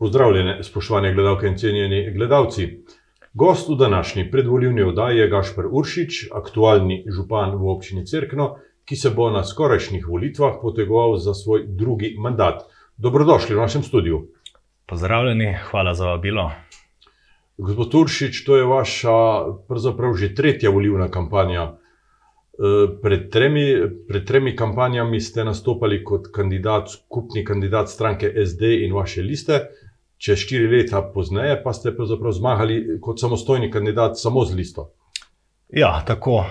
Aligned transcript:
Pozdravljene, 0.00 0.62
spoštovane 0.64 1.10
gledalke 1.14 1.46
in 1.46 1.58
cenjeni 1.60 2.12
gledalci. 2.14 2.66
Gost 3.34 3.68
v 3.68 3.74
današnji 3.76 4.30
predvoljivni 4.30 4.82
oddaji 4.82 5.18
je 5.18 5.26
Gašpr 5.28 5.66
Uršič, 5.70 6.20
aktualni 6.32 7.04
župan 7.16 7.50
v 7.60 7.68
občini 7.68 8.06
Cerkno, 8.06 8.46
ki 8.88 8.96
se 8.96 9.10
bo 9.10 9.26
na 9.30 9.42
skorajšnjih 9.44 10.06
volitvah 10.08 10.54
potegoval 10.62 11.18
za 11.20 11.34
svoj 11.34 11.66
drugi 11.68 12.14
mandat. 12.18 12.62
Dobrodošli 12.96 13.54
v 13.54 13.60
našem 13.60 13.82
studiu. 13.82 14.22
Pozdravljeni, 14.86 15.52
hvala 15.68 15.92
za 15.94 16.06
vabilo. 16.14 16.48
Gospod 17.58 17.94
Uršič, 17.94 18.40
to 18.44 18.56
je 18.56 18.64
vaša 18.64 19.18
pravzaprav 19.68 20.16
že 20.16 20.32
tretja 20.34 20.70
volilna 20.70 21.10
kampanja. 21.10 21.74
Pred 23.02 23.28
tremi, 23.30 23.68
pred 24.08 24.24
tremi 24.24 24.56
kampanjami 24.56 25.20
ste 25.20 25.44
nastopali 25.44 26.00
kot 26.04 26.32
kandidat, 26.32 26.88
skupni 26.88 27.44
kandidat 27.44 27.88
stranke 27.88 28.32
SD 28.46 28.80
in 28.88 28.96
vaše 28.96 29.22
liste, 29.22 29.60
čez 30.20 30.38
štiri 30.38 30.68
leta 30.68 31.00
pozneje 31.14 31.62
pa 31.64 31.72
ste 31.72 31.94
pravzaprav 31.96 32.32
zmagali 32.32 33.00
kot 33.00 33.20
samostojni 33.20 33.70
kandidat 33.70 34.18
samo 34.20 34.44
z 34.44 34.54
listo. 34.54 34.90
Ja, 35.72 36.02
tako, 36.06 36.44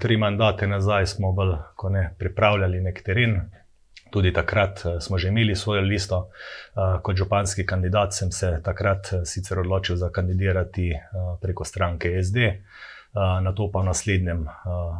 tri 0.00 0.16
mandate 0.16 0.66
nazaj 0.66 1.06
smo 1.06 1.32
bolj 1.32 1.54
ne 1.90 2.14
pripravljali 2.18 2.80
nek 2.80 3.02
teren. 3.02 3.40
Tudi 4.10 4.32
takrat 4.32 4.84
smo 5.00 5.18
že 5.18 5.28
imeli 5.28 5.56
svojo 5.56 5.80
listo. 5.82 6.28
Kot 7.02 7.16
županski 7.16 7.66
kandidat 7.66 8.14
sem 8.14 8.32
se 8.32 8.60
takrat 8.64 9.10
sicer 9.24 9.58
odločil 9.58 9.96
za 9.96 10.10
kandidirati 10.10 10.92
preko 11.40 11.64
stranke 11.64 12.22
SD. 12.22 12.36
Na 13.14 13.52
to 13.56 13.70
pa 13.72 13.80
v 13.80 13.88
naslednjem 13.88 14.46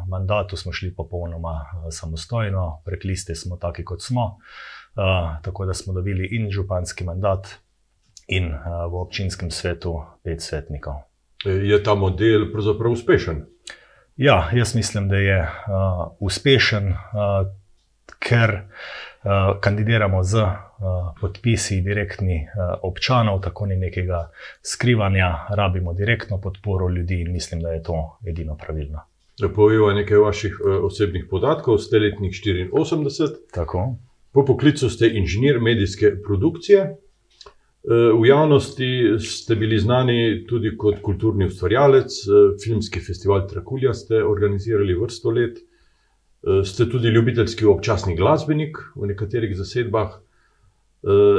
mandatu 0.09 0.57
smo 0.57 0.73
šli 0.73 0.91
popolnoma 0.95 1.65
samostojno, 1.91 2.81
prek 2.85 3.03
liste 3.03 3.35
smo 3.35 3.57
taki, 3.57 3.85
kot 3.85 4.01
smo. 4.01 4.37
Tako 5.43 5.65
da 5.65 5.73
smo 5.73 5.93
dobili 5.93 6.27
in 6.31 6.51
županski 6.51 7.03
mandat, 7.03 7.47
in 8.29 8.53
v 8.91 8.93
občinskem 8.95 9.51
svetu 9.51 9.97
pet 10.23 10.41
svetnikov. 10.41 10.93
Je 11.45 11.83
ta 11.83 11.95
model 11.95 12.51
pravzaprav 12.51 12.91
uspešen? 12.91 13.45
Ja, 14.17 14.49
jaz 14.53 14.75
mislim, 14.75 15.07
da 15.09 15.17
je 15.17 15.49
uspešen, 16.19 16.93
ker 18.19 18.57
kandidiramo 19.61 20.23
s 20.23 20.35
podpisi 21.21 21.81
direktni 21.81 22.47
občanov, 22.81 23.41
tako 23.41 23.65
ni 23.65 23.77
nekega 23.77 24.29
skrivanja, 24.61 25.47
rabimo 25.49 25.93
direktno 25.93 26.41
podporo 26.41 26.89
ljudi 26.89 27.21
in 27.21 27.31
mislim, 27.31 27.61
da 27.61 27.71
je 27.71 27.83
to 27.83 28.17
edino 28.27 28.57
pravilno. 28.57 28.99
Povejva 29.55 29.93
nekaj 29.93 30.17
vaših 30.17 30.61
osebnih 30.83 31.25
podatkov, 31.29 31.77
ste 31.77 31.99
letnik 31.99 32.33
štiriinosemdeset. 32.35 33.29
Tako. 33.53 33.95
Po 34.31 34.45
poklicu 34.45 34.89
ste 34.89 35.07
inženir 35.15 35.59
medijske 35.59 36.11
produkcije. 36.27 36.97
V 37.83 38.25
javnosti 38.27 39.19
ste 39.23 39.55
bili 39.55 39.79
znani 39.79 40.45
tudi 40.47 40.73
kot 40.77 40.99
kulturni 41.01 41.47
ustvarjalec, 41.47 42.11
filmski 42.63 42.99
festival 42.99 43.47
Trakulja 43.47 43.93
ste 43.93 44.23
organizirali 44.23 44.97
vrsto 44.99 45.31
let. 45.31 45.61
Ste 46.65 46.89
tudi 46.89 47.07
ljubiteljski 47.07 47.65
občasni 47.65 48.15
glasbenik 48.15 48.77
v 48.95 49.07
nekaterih 49.13 49.55
zasedbah. 49.57 50.19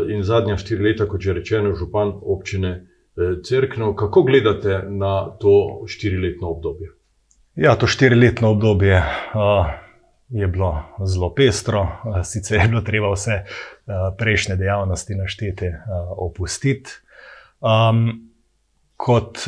In 0.08 0.24
zadnja 0.24 0.56
štiri 0.56 0.84
leta, 0.84 1.04
kot 1.08 1.20
že 1.20 1.36
rečeno, 1.36 1.74
župan 1.76 2.14
občine 2.22 2.86
Cerkno. 3.44 3.92
Kako 3.96 4.22
gledate 4.22 4.82
na 4.88 5.28
to 5.40 5.84
štiriletno 5.86 6.48
obdobje? 6.48 6.88
Ja, 7.56 7.76
to 7.76 7.86
štiriletno 7.86 8.50
obdobje 8.50 9.02
je 10.30 10.46
bilo 10.46 10.84
zelo 11.04 11.34
pestro, 11.34 11.88
sicer 12.24 12.60
je 12.60 12.68
bilo 12.68 12.80
treba 12.86 13.12
vse 13.12 13.42
prejšnje 14.18 14.56
dejavnosti 14.56 15.14
naštete 15.14 15.72
opustiti. 16.16 16.90
Kot 18.96 19.38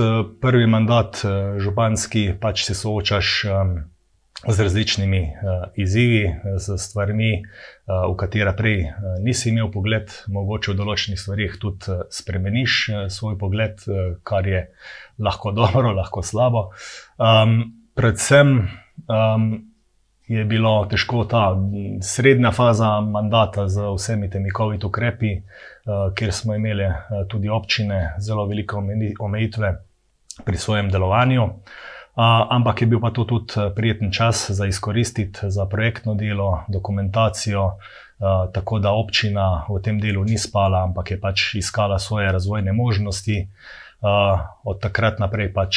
prvi 0.40 0.66
mandat 0.66 1.22
županski 1.58 2.32
pač 2.40 2.64
se 2.66 2.74
soočaš 2.74 3.44
z 4.48 4.60
različnimi 4.60 5.20
izzivi, 5.78 6.34
s 6.58 6.74
stvarmi, 6.82 7.44
v 7.86 8.14
katere 8.18 8.50
prej 8.58 8.88
nisi 9.22 9.52
imel 9.52 9.68
vpogled, 9.68 10.10
mogoče 10.34 10.72
v 10.72 10.78
določenih 10.80 11.20
stvareh 11.20 11.54
tudi 11.62 11.94
spremeniš 12.10 12.78
svoj 13.14 13.36
pogled, 13.38 13.84
kar 14.26 14.48
je 14.48 14.64
lahko 15.22 15.52
dobro, 15.54 15.92
lahko 15.94 16.26
slabo. 16.26 16.72
Predvsem 17.94 18.56
je 20.32 20.44
bilo 20.44 20.86
težko 20.90 21.24
ta 21.28 21.56
srednja 22.00 22.50
faza 22.50 23.00
mandata 23.00 23.68
z 23.68 23.90
vsemi 23.94 24.30
temi 24.30 24.50
covid 24.56 24.84
ukrepi, 24.84 25.32
kjer 26.16 26.32
smo 26.32 26.54
imeli 26.54 26.88
tudi 27.28 27.48
občine 27.48 28.14
zelo 28.18 28.46
velike 28.46 28.76
omejitve 29.20 29.72
pri 30.44 30.56
svojem 30.56 30.88
delovanju. 30.90 31.48
Ampak 32.50 32.80
je 32.82 32.86
bil 32.86 33.00
pa 33.00 33.10
to 33.10 33.24
tudi 33.24 33.74
prijeten 33.76 34.12
čas 34.12 34.50
za 34.50 34.66
izkoristiti 34.66 35.50
za 35.50 35.66
projektno 35.66 36.14
delo, 36.14 36.64
dokumentacijo, 36.68 37.70
tako 38.52 38.78
da 38.78 38.92
občina 38.92 39.66
v 39.68 39.80
tem 39.82 40.00
delu 40.00 40.24
ni 40.24 40.38
spala, 40.38 40.84
ampak 40.84 41.10
je 41.10 41.20
pač 41.20 41.54
iskala 41.54 41.98
svoje 41.98 42.32
razvojne 42.32 42.72
možnosti. 42.72 43.48
Od 44.64 44.80
takrat 44.80 45.18
naprej 45.18 45.52
pač 45.52 45.76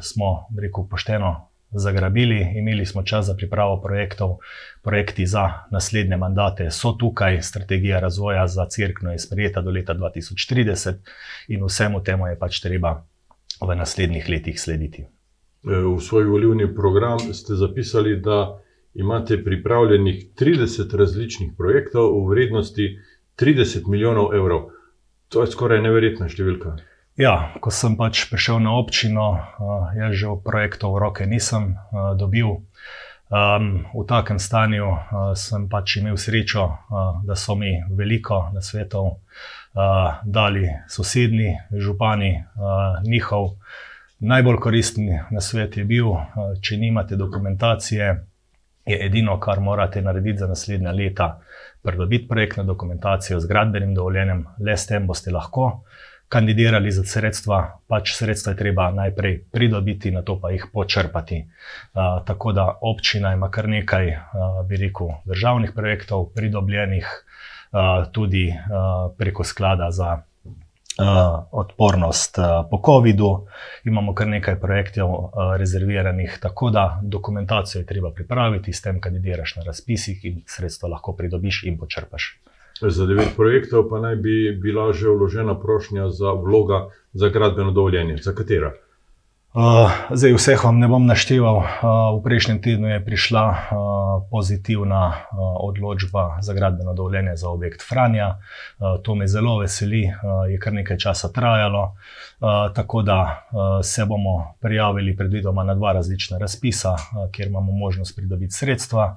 smo, 0.00 0.46
rekel, 0.58 0.86
pošteno 0.90 1.45
zagrabili, 1.70 2.52
imeli 2.56 2.86
smo 2.86 3.02
čas 3.02 3.26
za 3.26 3.34
pripravo 3.34 3.80
projektov, 3.82 4.38
projekti 4.82 5.26
za 5.26 5.50
naslednje 5.70 6.16
mandate 6.16 6.70
so 6.70 6.92
tukaj, 6.92 7.42
strategija 7.42 8.00
razvoja 8.00 8.46
za 8.46 8.66
Cerkno 8.66 9.12
je 9.12 9.18
sprejeta 9.18 9.60
do 9.60 9.70
leta 9.70 9.94
dva 9.94 10.10
tisoč 10.10 10.46
trideset 10.46 10.96
in 11.48 11.64
vsemu 11.64 12.02
temu 12.02 12.26
je 12.26 12.38
pač 12.38 12.60
treba 12.60 13.04
v 13.60 13.74
naslednjih 13.76 14.28
letih 14.28 14.60
slediti. 14.60 15.06
V 15.62 15.98
svoj 16.00 16.24
volilni 16.24 16.74
program 16.74 17.18
ste 17.18 17.54
zapisali, 17.54 18.20
da 18.20 18.62
imate 18.94 19.44
pripravljenih 19.44 20.26
trideset 20.34 20.94
različnih 20.94 21.52
projektov 21.56 22.14
v 22.14 22.28
vrednosti 22.28 22.98
trideset 23.36 23.86
milijonov 23.86 24.34
evrov. 24.34 24.70
To 25.28 25.42
je 25.42 25.50
skoraj 25.50 25.82
neverjetna 25.82 26.28
številka. 26.28 26.76
Ja, 27.16 27.56
ko 27.64 27.72
sem 27.72 27.94
pač 27.96 28.26
prišel 28.28 28.58
na 28.60 28.74
občino, 28.76 29.40
jaz 29.96 30.12
že 30.20 30.28
projektov 30.44 30.92
v 30.92 31.00
roke 31.00 31.24
nisem 31.24 31.72
dobil. 32.12 32.60
V 33.32 34.02
takem 34.04 34.36
stanju 34.36 34.84
sem 35.32 35.64
pač 35.64 35.96
imel 35.96 36.20
srečo, 36.20 36.76
da 37.24 37.32
so 37.32 37.56
mi 37.56 37.72
veliko 37.88 38.52
nasvetov 38.52 39.24
dali 40.28 40.68
sosednji 40.92 41.56
župani. 41.72 42.44
Njihov 43.08 43.56
najbolj 44.20 44.60
koristen 44.60 45.08
nasvet 45.32 45.80
je 45.80 45.88
bil: 45.88 46.12
če 46.60 46.76
nimate 46.76 47.16
dokumentacije, 47.16 48.12
je 48.84 48.96
edino, 49.06 49.40
kar 49.40 49.64
morate 49.64 50.04
narediti 50.04 50.44
za 50.44 50.52
naslednja 50.52 50.92
leta, 50.92 51.40
pridobiti 51.80 52.28
projektno 52.28 52.68
dokumentacijo 52.68 53.40
z 53.40 53.48
gradbenim 53.48 53.96
dovoljenjem, 53.96 54.44
le 54.60 54.76
s 54.76 54.84
tem 54.86 55.08
boste 55.08 55.32
lahko 55.32 55.80
kandidirali 56.28 56.90
za 56.90 57.04
sredstva. 57.04 57.78
Pač 57.88 58.12
sredstva 58.18 58.52
je 58.52 58.58
treba 58.58 58.90
najprej 58.90 59.44
pridobiti, 59.52 60.10
nato 60.10 60.40
pa 60.40 60.50
jih 60.50 60.66
počrpati. 60.72 61.44
Tako 62.26 62.52
da 62.52 62.78
občina 62.80 63.32
ima 63.32 63.50
kar 63.50 63.68
nekaj, 63.68 64.06
bi 64.68 64.76
rekel, 64.76 65.08
državnih 65.24 65.72
projektov 65.74 66.32
pridobljenih, 66.34 67.06
tudi 68.12 68.54
preko 69.18 69.44
sklada 69.44 69.90
za 69.90 70.22
odpornost 71.50 72.38
po 72.70 72.82
covidu. 72.86 73.46
Imamo 73.84 74.14
kar 74.14 74.28
nekaj 74.28 74.60
projektov 74.60 75.30
rezerviranih, 75.58 76.38
tako 76.42 76.70
da 76.70 77.00
dokumentacijo 77.02 77.80
je 77.80 77.86
treba 77.86 78.10
pripraviti, 78.10 78.72
s 78.72 78.82
tem 78.82 79.00
kandidiraš 79.00 79.56
na 79.56 79.62
razpisih 79.62 80.24
in 80.24 80.42
sredstva 80.46 80.88
lahko 80.88 81.12
pridobiš 81.12 81.64
in 81.64 81.78
počrpaš. 81.78 82.40
Za 82.80 83.06
devet 83.06 83.32
projektov 83.36 83.88
pa 83.88 84.00
naj 84.00 84.16
bi 84.16 84.52
bila 84.52 84.92
že 84.92 85.08
vložena 85.08 85.56
prošnja 85.56 86.10
za 86.12 86.32
vloga 86.32 86.88
za 87.12 87.28
gradbeno 87.28 87.70
dovoljenje. 87.70 88.16
Za 88.22 88.32
katera? 88.32 88.72
zdaj 90.12 90.36
vseh 90.36 90.60
vam 90.60 90.76
ne 90.78 90.88
bom 90.88 91.06
našteval. 91.08 91.64
v 92.12 92.20
prejšnjem 92.20 92.60
tednu 92.60 92.92
je 92.92 93.00
prišla 93.00 93.44
pozitivna 94.28 95.32
odločba 95.60 96.44
za 96.44 96.52
gradbeno 96.52 96.92
dovoljenje 96.92 97.36
za 97.36 97.48
objekt 97.48 97.80
Franja. 97.80 98.36
To 99.02 99.14
me 99.14 99.26
zelo 99.26 99.58
veseli, 99.58 100.12
je 100.48 100.58
kar 100.60 100.72
nekaj 100.72 100.98
časa 100.98 101.32
trajalo. 101.32 101.96
Tako 102.74 103.02
da 103.02 103.48
se 103.82 104.04
bomo 104.04 104.54
prijavili 104.60 105.16
predvidoma 105.16 105.64
na 105.64 105.74
dva 105.74 105.92
različna 105.92 106.38
razpisa, 106.38 106.96
kjer 107.32 107.48
imamo 107.48 107.72
možnost 107.72 108.16
pridobiti 108.16 108.52
sredstva. 108.52 109.16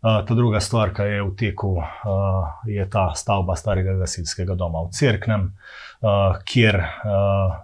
Ta 0.00 0.34
druga 0.34 0.60
stvar, 0.60 0.92
ke 0.94 1.02
je 1.02 1.22
v 1.22 1.34
teku, 1.36 1.76
je 2.66 2.90
ta 2.90 3.14
stavba 3.14 3.56
starega 3.56 3.92
gasilskega 3.92 4.54
doma 4.54 4.82
v 4.84 4.92
Cerknem, 4.92 5.48
kjer 6.44 6.82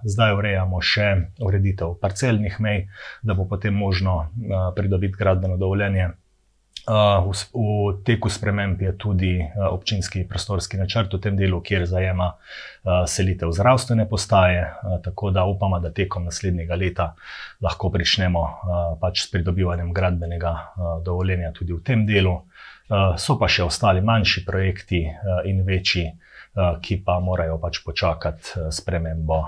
zdaj 0.05 0.35
urejamo 0.35 0.81
še 0.81 1.15
ureditev 1.39 1.95
parcelnih 2.01 2.57
mej, 2.61 2.89
da 3.23 3.35
bo 3.35 3.45
potem 3.49 3.75
možno 3.75 4.31
pridobiti 4.77 5.19
gradbeno 5.19 5.57
dovoljenje 5.57 6.11
V, 6.85 7.33
v 7.33 8.05
teku 8.05 8.29
sprememb 8.29 8.81
je 8.81 8.93
tudi 9.01 9.41
občinski 9.71 10.27
prostorski 10.29 10.77
načrt 10.77 11.15
v 11.17 11.21
tem 11.21 11.37
delu, 11.37 11.63
kjer 11.65 11.87
zajema 11.89 12.35
selitev 13.09 13.53
zdravstvene 13.57 14.05
postaje. 14.09 14.69
Tako 15.05 15.31
da 15.33 15.47
upamo, 15.49 15.81
da 15.81 15.93
tekom 15.93 16.29
naslednjega 16.29 16.77
leta 16.77 17.07
lahko 17.65 17.89
pričnemo 17.91 18.45
pač 19.01 19.25
s 19.25 19.31
pridobivanjem 19.33 19.93
gradbenega 19.97 20.53
dovoljenja 21.05 21.55
tudi 21.57 21.73
v 21.73 21.81
tem 21.81 22.05
delu. 22.07 22.43
So 23.17 23.39
pa 23.41 23.49
še 23.49 23.65
ostali 23.65 24.05
manjši 24.05 24.45
projekti 24.45 25.01
in 25.49 25.65
večji, 25.65 26.05
ki 26.85 27.01
pa 27.01 27.17
morajo 27.17 27.57
pač 27.63 27.81
počakati 27.81 28.69
spremembo 28.69 29.41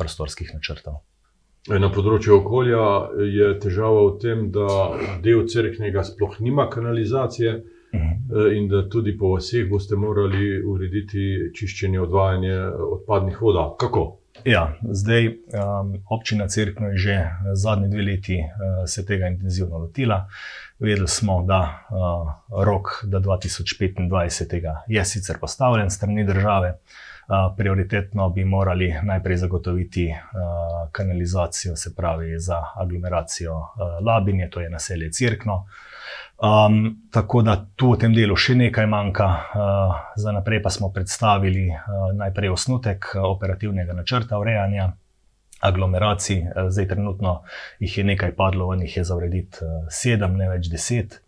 prostorskih 0.00 0.56
načrtov. 0.56 1.04
Na 1.68 1.90
področju 1.92 2.38
okolja 2.38 2.84
je 3.28 3.48
težava 3.60 4.06
v 4.06 4.12
tem, 4.22 4.46
da 4.52 4.68
del 5.24 5.42
crknega 5.44 6.00
sploh 6.06 6.38
nima 6.40 6.64
kanalizacije 6.72 7.50
mhm. 7.92 8.14
-huh. 8.30 8.54
in 8.56 8.68
da 8.68 8.88
tudi 8.88 9.16
po 9.18 9.34
vseh 9.36 9.68
boste 9.68 9.96
morali 9.96 10.62
urediti 10.64 11.50
čiščenje 11.54 12.00
odvajanja 12.00 12.72
odpadnih 12.72 13.42
voda. 13.42 13.74
Kako? 13.78 14.06
Ja, 14.44 14.78
zdaj 14.82 15.26
um, 15.26 15.92
občina 16.10 16.48
Cerkno 16.48 16.88
je 16.88 16.96
že 16.96 17.16
zadnji 17.54 17.88
dve 17.88 18.02
leti 18.02 18.38
uh, 18.38 18.86
se 18.86 19.06
tega 19.06 19.26
intenzivno 19.26 19.78
lotila. 19.78 20.28
Vedeli 20.78 21.08
smo, 21.08 21.42
da 21.42 21.60
uh, 21.90 22.64
rok 22.64 23.04
do 23.04 23.18
2025 23.18 24.74
je 24.88 25.04
sicer 25.04 25.36
postavljen 25.40 25.90
strani 25.90 26.24
države. 26.24 26.68
Uh, 26.68 27.17
prioritetno 27.56 28.28
bi 28.30 28.44
morali 28.44 28.94
najprej 29.02 29.36
zagotoviti 29.36 30.14
kanalizacijo, 30.92 31.76
se 31.76 31.94
pravi 31.96 32.38
za 32.38 32.62
aglomeracijo 32.76 33.54
Labinje, 34.00 34.50
to 34.50 34.60
je 34.60 34.70
naselje 34.70 35.12
Cirkno. 35.12 35.66
Um, 36.38 37.08
tako 37.10 37.42
da 37.42 37.66
tu 37.76 37.90
v 37.90 37.98
tem 37.98 38.12
delu 38.14 38.36
še 38.38 38.54
nekaj 38.54 38.86
manjka, 38.86 39.26
uh, 39.26 39.94
za 40.14 40.30
naprej 40.30 40.60
pa 40.62 40.70
smo 40.70 40.92
predstavili 40.94 41.64
uh, 41.66 42.12
najprej 42.14 42.52
osnutek 42.54 43.08
operativnega 43.18 43.92
načrta 43.92 44.38
urejanja 44.38 44.92
aglomeracij, 45.66 46.44
uh, 46.44 46.68
zdaj 46.70 46.86
trenutno 46.94 47.40
jih 47.82 47.96
je 47.98 48.04
nekaj 48.04 48.36
padlo, 48.38 48.68
v 48.70 48.84
njih 48.84 48.96
je 49.00 49.04
za 49.04 49.16
urediti 49.18 49.66
uh, 49.66 49.90
sedem, 49.90 50.38
ne 50.38 50.46
več 50.52 50.70
deset. 50.70 51.18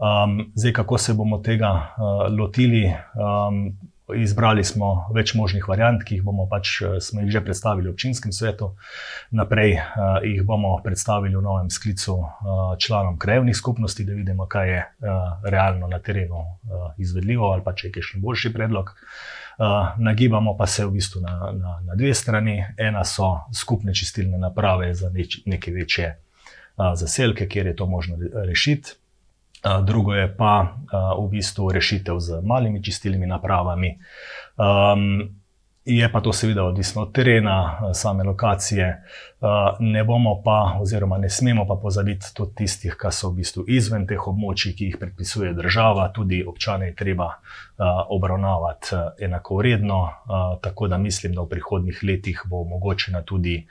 Um, 0.00 0.48
zdaj, 0.56 0.72
kako 0.80 0.98
se 0.98 1.12
bomo 1.12 1.42
tega 1.44 1.74
uh, 1.76 2.24
lotili, 2.32 2.86
um, 3.20 3.76
Izbrali 4.16 4.64
smo 4.64 5.08
več 5.12 5.34
možnih 5.36 5.66
variant, 5.68 6.00
ki 6.04 6.16
jih 6.16 6.24
bomo 6.24 6.46
pač, 6.48 6.80
eh, 6.82 6.96
smo 7.00 7.20
jih 7.20 7.32
že 7.32 7.42
predstavili 7.44 7.88
v 7.88 7.92
občinskem 7.92 8.32
svetu. 8.32 8.70
Naprej 9.30 9.74
uh, 9.76 10.20
jih 10.24 10.42
bomo 10.48 10.78
predstavili 10.84 11.36
v 11.36 11.42
novem 11.42 11.68
sklicu 11.70 12.14
uh, 12.16 12.76
članom 12.80 13.18
krajevnih 13.18 13.56
skupnosti, 13.56 14.04
da 14.04 14.16
vidimo, 14.16 14.46
kaj 14.48 14.68
je 14.68 14.78
uh, 14.80 15.18
realno 15.44 15.88
na 15.88 15.98
terenu 15.98 16.40
uh, 16.40 16.92
izvedljivo, 16.96 17.52
ali 17.52 17.64
pa 17.64 17.74
če 17.76 17.92
je 17.94 18.02
še 18.02 18.20
boljši 18.22 18.52
predlog. 18.54 18.94
Uh, 19.58 19.92
nagibamo 19.98 20.56
pa 20.56 20.66
se 20.66 20.86
v 20.86 20.94
bistvu 20.96 21.20
na, 21.20 21.52
na, 21.52 21.74
na 21.84 21.98
dve 21.98 22.14
strani. 22.14 22.62
Ena 22.78 23.04
so 23.04 23.50
skupne 23.52 23.94
čistilne 23.94 24.38
naprave 24.38 24.94
za 24.94 25.10
neč, 25.10 25.42
neke 25.46 25.74
večje 25.74 26.14
uh, 26.14 26.94
zaselke, 26.96 27.48
kjer 27.48 27.66
je 27.66 27.76
to 27.76 27.86
možno 27.86 28.16
rešiti 28.46 28.96
drugo 29.62 30.14
je 30.14 30.28
pa 30.36 30.76
v 31.18 31.26
bistvu 31.30 31.70
rešitev 31.72 32.20
z 32.20 32.40
malimi 32.44 32.82
čistilnimi 32.82 33.26
napravami. 33.26 33.98
Um, 34.56 35.37
je 35.88 36.12
pa 36.12 36.20
to 36.20 36.32
seveda 36.32 36.64
odvisno 36.64 37.02
od 37.02 37.12
terena, 37.12 37.80
same 37.94 38.24
lokacije. 38.24 39.02
Ne 39.80 40.04
bomo 40.04 40.42
pa, 40.44 40.78
oziroma 40.80 41.18
ne 41.18 41.30
smemo 41.30 41.66
pa 41.66 41.78
pozabiti 41.82 42.26
tudi 42.34 42.54
tistih, 42.54 42.96
ki 43.00 43.12
so 43.12 43.30
v 43.30 43.38
bistvu 43.40 43.64
izven 43.72 44.04
teh 44.06 44.20
območij, 44.20 44.74
ki 44.76 44.88
jih 44.90 44.98
predpisuje 45.00 45.54
država, 45.56 46.10
tudi 46.12 46.42
občane 46.44 46.90
je 46.90 46.94
treba 46.94 47.30
obravnavati 48.08 48.96
enako 49.24 49.56
vredno. 49.56 50.00
Tako 50.60 50.88
da 50.88 50.98
mislim, 50.98 51.34
da 51.34 51.42
v 51.42 51.48
prihodnih 51.54 52.02
letih 52.02 52.42
bo 52.44 52.60
omogočena 52.66 53.22
tudi 53.22 53.62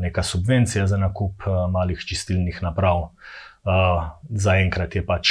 neka 0.00 0.22
subvencija 0.22 0.86
za 0.86 0.98
nakup 0.98 1.46
malih 1.70 2.00
čistilnih 2.00 2.62
naprav. 2.62 3.10
Zaenkrat 4.30 4.94
je 4.96 5.04
pač 5.06 5.30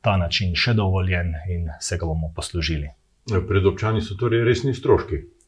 ta 0.00 0.16
način 0.16 0.54
še 0.54 0.72
dovoljen 0.74 1.34
in 1.48 1.68
se 1.80 1.98
ga 1.98 2.06
bomo 2.06 2.32
poslužili. 2.36 2.88
Pred 3.48 3.66
občani 3.66 4.00
so 4.00 4.16
torej 4.16 4.44
resni 4.44 4.74
stroški. 4.74 5.39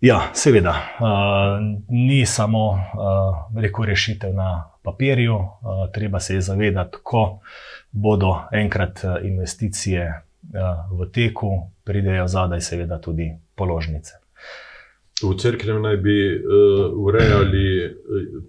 Ja, 0.00 0.30
seveda. 0.34 0.70
Uh, 0.70 1.06
ni 1.88 2.26
samo 2.26 2.68
uh, 2.68 2.78
reko 3.62 3.84
rešitev 3.84 4.34
na 4.34 4.70
papirju, 4.82 5.34
uh, 5.34 5.48
treba 5.94 6.20
se 6.20 6.34
je 6.34 6.40
zavedati, 6.40 6.96
ko 7.02 7.40
bodo 7.90 8.36
enkrat 8.52 9.00
investicije 9.22 10.22
uh, 10.54 11.00
v 11.00 11.10
teku, 11.10 11.50
pridejo 11.84 12.28
zadaj, 12.28 12.60
seveda, 12.60 13.00
tudi 13.00 13.32
položnice. 13.54 14.12
V 15.22 15.34
crkvi 15.34 15.80
naj 15.82 15.96
bi 15.96 16.18
uh, 16.36 16.92
urejali 16.94 17.86
uh, 17.86 17.92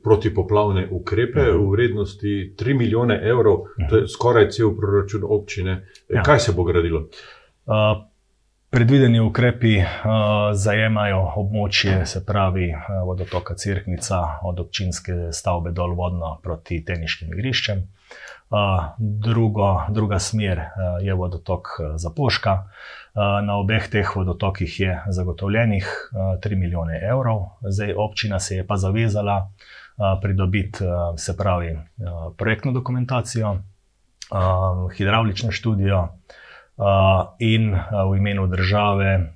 protipoplavne 0.04 0.88
ukrepe 0.92 1.52
v 1.52 1.66
vrednosti 1.72 2.54
3 2.60 2.78
milijone 2.78 3.22
evrov, 3.24 3.66
to 3.90 3.98
je 3.98 4.08
skoraj 4.08 4.50
cel 4.50 4.78
proračun 4.78 5.26
občine. 5.26 5.88
Ja. 6.10 6.24
Kaj 6.24 6.40
se 6.40 6.54
bo 6.54 6.64
gradilo? 6.64 7.08
Uh, 7.66 8.09
predvideni 8.70 9.20
ukrepi 9.20 9.78
uh, 9.78 9.86
zajemajo 10.54 11.22
območje, 11.42 12.06
se 12.06 12.22
pravi 12.26 12.70
uh, 12.74 13.02
vodotoka 13.06 13.56
Cirknica, 13.56 14.22
od 14.44 14.60
občinske 14.60 15.32
stavbe 15.34 15.72
dol 15.72 15.96
vodno 15.98 16.38
proti 16.44 16.84
teniškim 16.86 17.34
igriščem. 17.34 17.82
Uh, 18.50 18.94
drugo, 18.98 19.72
druga 19.90 20.20
smer 20.20 20.60
uh, 20.60 20.98
je 21.06 21.14
vodotok 21.14 21.68
Zapoška. 21.96 22.54
Uh, 22.54 23.00
Na 23.20 23.58
obeh 23.58 23.88
teh 23.90 24.10
vodotokih 24.16 24.80
je 24.80 24.94
zagotovljenih 25.10 25.88
3 26.14 26.56
milijone 26.56 27.00
evrov, 27.04 27.42
zdaj 27.68 27.94
občina 27.98 28.40
se 28.40 28.56
je 28.56 28.68
pa 28.68 28.78
zavezala 28.78 29.50
pridobiti, 30.22 30.86
se 31.18 31.38
pravi, 31.38 31.74
projektno 32.38 32.72
dokumentacijo, 32.72 33.58
hidravlično 34.98 35.52
študijo 35.52 36.08
in 37.40 37.72
v 38.12 38.18
imenu 38.18 38.48
države 38.48 39.34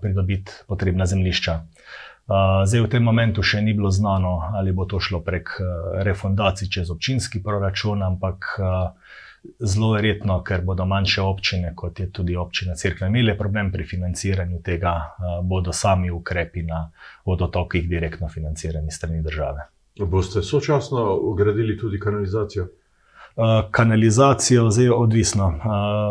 pridobiti 0.00 0.52
potrebna 0.68 1.06
zemljišča. 1.06 1.60
Zdaj, 2.66 2.80
v 2.80 2.88
tem 2.88 3.02
momentu 3.02 3.42
še 3.42 3.60
ni 3.62 3.74
bilo 3.74 3.90
znano, 3.90 4.52
ali 4.54 4.72
bo 4.72 4.86
to 4.86 5.00
šlo 5.00 5.20
prek 5.20 5.50
refundacij 6.06 6.68
čez 6.70 6.90
občinski 6.90 7.42
proračun, 7.42 8.02
ampak 8.02 8.58
zelo 9.58 9.92
verjetno, 9.92 10.38
ker 10.46 10.62
bodo 10.62 10.86
manjše 10.86 11.22
občine, 11.22 11.72
kot 11.74 12.00
je 12.00 12.10
tudi 12.14 12.36
občina 12.36 12.74
Cerkve, 12.78 13.08
imele 13.10 13.34
problem 13.38 13.72
pri 13.72 13.84
financiranju 13.84 14.62
tega, 14.62 14.94
bodo 15.42 15.72
sami 15.72 16.10
ukrepi 16.10 16.62
na 16.62 16.84
vodotokih 17.26 17.88
direktno 17.88 18.28
financirani 18.28 18.90
strani 18.90 19.22
države. 19.22 19.66
Boste 19.98 20.42
sočasno 20.42 21.18
ugradili 21.22 21.78
tudi 21.78 22.00
kanalizacijo? 22.00 22.68
Kanalizacijo 23.70 24.70
zdaj 24.70 24.84
je 24.84 24.92
odvisno. 24.92 25.54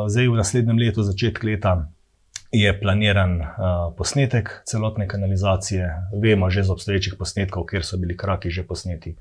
Zdaj 0.08 0.28
v 0.28 0.36
naslednjem 0.36 0.78
letu, 0.78 1.04
začetek 1.04 1.44
leta, 1.44 1.88
je 2.52 2.80
planiran 2.80 3.42
uh, 3.42 3.48
posnetek 3.98 4.62
celotne 4.66 5.08
kanalizacije. 5.08 5.90
Vemo 6.22 6.50
že 6.50 6.60
iz 6.60 6.70
obstoječih 6.70 7.14
posnetkov, 7.20 7.66
kjer 7.66 7.86
so 7.86 7.98
bili 7.98 8.18
kraki 8.18 8.50
že 8.50 8.64
posneti, 8.68 9.16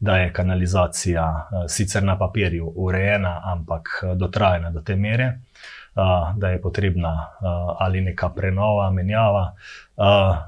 da 0.00 0.16
je 0.16 0.32
kanalizacija 0.32 1.48
sicer 1.68 2.02
na 2.02 2.18
papirju 2.18 2.72
urejena, 2.76 3.40
ampak 3.44 3.88
dotrajena 4.16 4.70
do 4.70 4.80
te 4.80 4.96
mere, 4.96 5.38
da 6.36 6.48
je 6.48 6.62
potrebna 6.62 7.28
ali 7.78 8.00
neka 8.00 8.28
prenova, 8.28 8.90
menjava. 8.90 9.54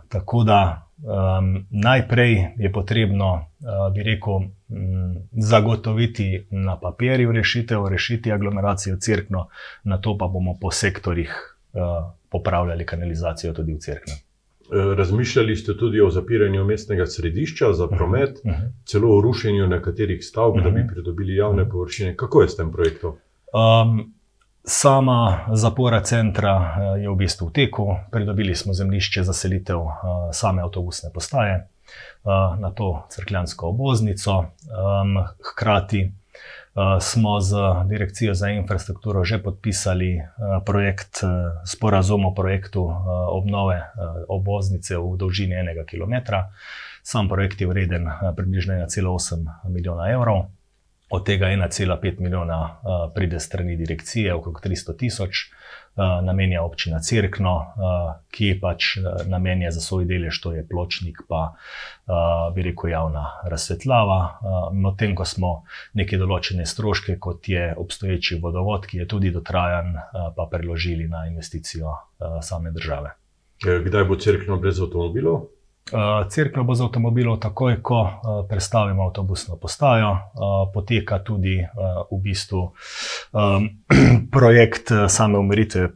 Tako 0.08 0.44
da 0.44 0.85
um, 1.02 1.66
najprej 1.70 2.54
je 2.56 2.72
potrebno, 2.72 3.32
uh, 3.34 3.94
bi 3.94 4.02
rekel, 4.02 4.34
um, 4.34 5.16
zagotoviti 5.32 6.46
na 6.50 6.76
papirju 6.80 7.32
rešitev, 7.32 7.88
rešiti 7.88 8.32
aglomeracijo 8.32 8.96
crkno, 8.96 9.48
na 9.84 9.98
to 9.98 10.18
pa 10.18 10.26
bomo 10.26 10.56
po 10.60 10.70
sektorjih. 10.70 11.52
Uh, 11.72 12.16
popravljali 12.30 12.86
kanalizacijo 12.86 13.52
tudi 13.52 13.74
v 13.74 13.78
crkvi. 13.78 14.12
E, 14.12 14.94
razmišljali 14.96 15.56
ste 15.56 15.76
tudi 15.76 16.00
o 16.00 16.10
zapiranju 16.10 16.64
mestnega 16.64 17.06
središča 17.06 17.72
za 17.72 17.86
mhm, 17.86 17.96
promet, 17.96 18.38
uh 18.44 18.50
-huh. 18.50 18.70
celo 18.84 19.18
o 19.18 19.20
rušenju 19.20 19.66
nekaterih 19.66 20.24
stavb, 20.24 20.54
uh 20.54 20.60
-huh. 20.60 20.64
da 20.64 20.70
bi 20.70 20.80
mhm. 20.80 20.88
pridobili 20.88 21.36
javne 21.36 21.68
površine. 21.68 22.16
Kako 22.16 22.42
je 22.42 22.48
s 22.48 22.56
tem 22.56 22.72
projektom? 22.72 23.12
Um, 23.12 24.14
sama 24.66 25.46
zapora 25.52 26.00
centra 26.00 26.54
e, 26.96 27.00
je 27.00 27.10
v 27.10 27.16
bistvu 27.16 27.48
v 27.48 27.52
teku. 27.52 27.86
Pridobili 28.10 28.54
smo 28.54 28.74
zemljišče 28.74 29.22
za 29.22 29.32
selitev 29.32 29.78
uh, 29.78 29.92
same 30.32 30.62
avtobusne 30.62 31.10
postaje 31.14 31.56
uh, 31.62 32.58
na 32.58 32.70
to 32.70 33.06
crkljansko 33.10 33.68
oboznico. 33.68 34.44
Hkrati 35.52 36.10
Eh, 36.76 37.00
smo 37.00 37.40
z 37.40 37.56
Direkcijo 37.88 38.34
za 38.34 38.48
infrastrukturo 38.48 39.24
že 39.24 39.38
podpisali 39.38 40.20
eh, 40.20 40.24
projekt, 40.66 41.24
eh, 41.24 41.26
sporazum 41.64 42.28
o 42.28 42.34
projektu 42.34 42.84
obnove 43.32 43.80
obvoznice 44.28 44.98
v 44.98 45.16
dolžini 45.16 45.54
enega 45.56 45.88
km. 45.88 46.36
Sam 47.02 47.28
projekt 47.28 47.60
je 47.60 47.66
vreden 47.66 48.04
približno 48.36 48.74
1,8 48.74 49.46
milijona 49.72 50.10
evrov. 50.12 50.52
Od 51.10 51.26
tega 51.26 51.46
1,5 51.46 52.20
milijona 52.20 52.60
uh, 52.62 53.12
pride 53.14 53.40
strani 53.40 53.76
direkcije, 53.76 54.34
okrog 54.34 54.60
300 54.64 54.96
tisoč 54.96 55.36
uh, 55.46 56.24
namenja 56.24 56.62
občina 56.62 56.98
Cerkno, 56.98 57.56
uh, 57.56 58.14
ki 58.30 58.58
pač 58.60 58.96
uh, 58.96 59.04
namenja 59.26 59.70
za 59.70 59.80
svoj 59.80 60.04
delež, 60.04 60.40
to 60.40 60.52
je 60.52 60.66
pločnik, 60.68 61.22
pa 61.28 61.54
uh, 61.54 62.54
bi 62.54 62.62
rekel 62.62 62.90
javna 62.90 63.26
razsvetljava. 63.44 64.18
Uh, 64.18 64.74
Medtem 64.74 65.14
ko 65.14 65.24
smo 65.24 65.62
neke 65.94 66.18
določene 66.18 66.66
stroške, 66.66 67.18
kot 67.18 67.48
je 67.48 67.74
obstoječi 67.76 68.40
vodovod, 68.42 68.86
ki 68.86 69.04
je 69.04 69.08
tudi 69.08 69.30
dotrajan, 69.30 69.94
uh, 69.94 70.32
pa 70.36 70.48
preložili 70.50 71.08
na 71.08 71.26
investicijo 71.30 71.94
uh, 71.94 72.40
same 72.42 72.70
države. 72.70 73.14
Kdaj 73.62 74.04
bo 74.04 74.18
Cerkno 74.20 74.58
brez 74.60 74.82
avtomobilov? 74.82 75.55
Eh, 75.92 76.28
Cerkev 76.30 76.64
bo 76.64 76.74
z 76.74 76.82
avtomobilom, 76.82 77.38
takoj 77.40 77.76
ko 77.82 78.00
uh, 78.02 78.10
prestavimo 78.48 79.06
avtobusno 79.06 79.54
postajo, 79.56 80.10
uh, 80.10 80.18
poteka 80.74 81.18
tudi 81.22 81.62
v 82.10 82.18
bistvu 82.22 82.72
projekt 84.36 84.90
same 85.08 85.38
umiritve 85.38 85.88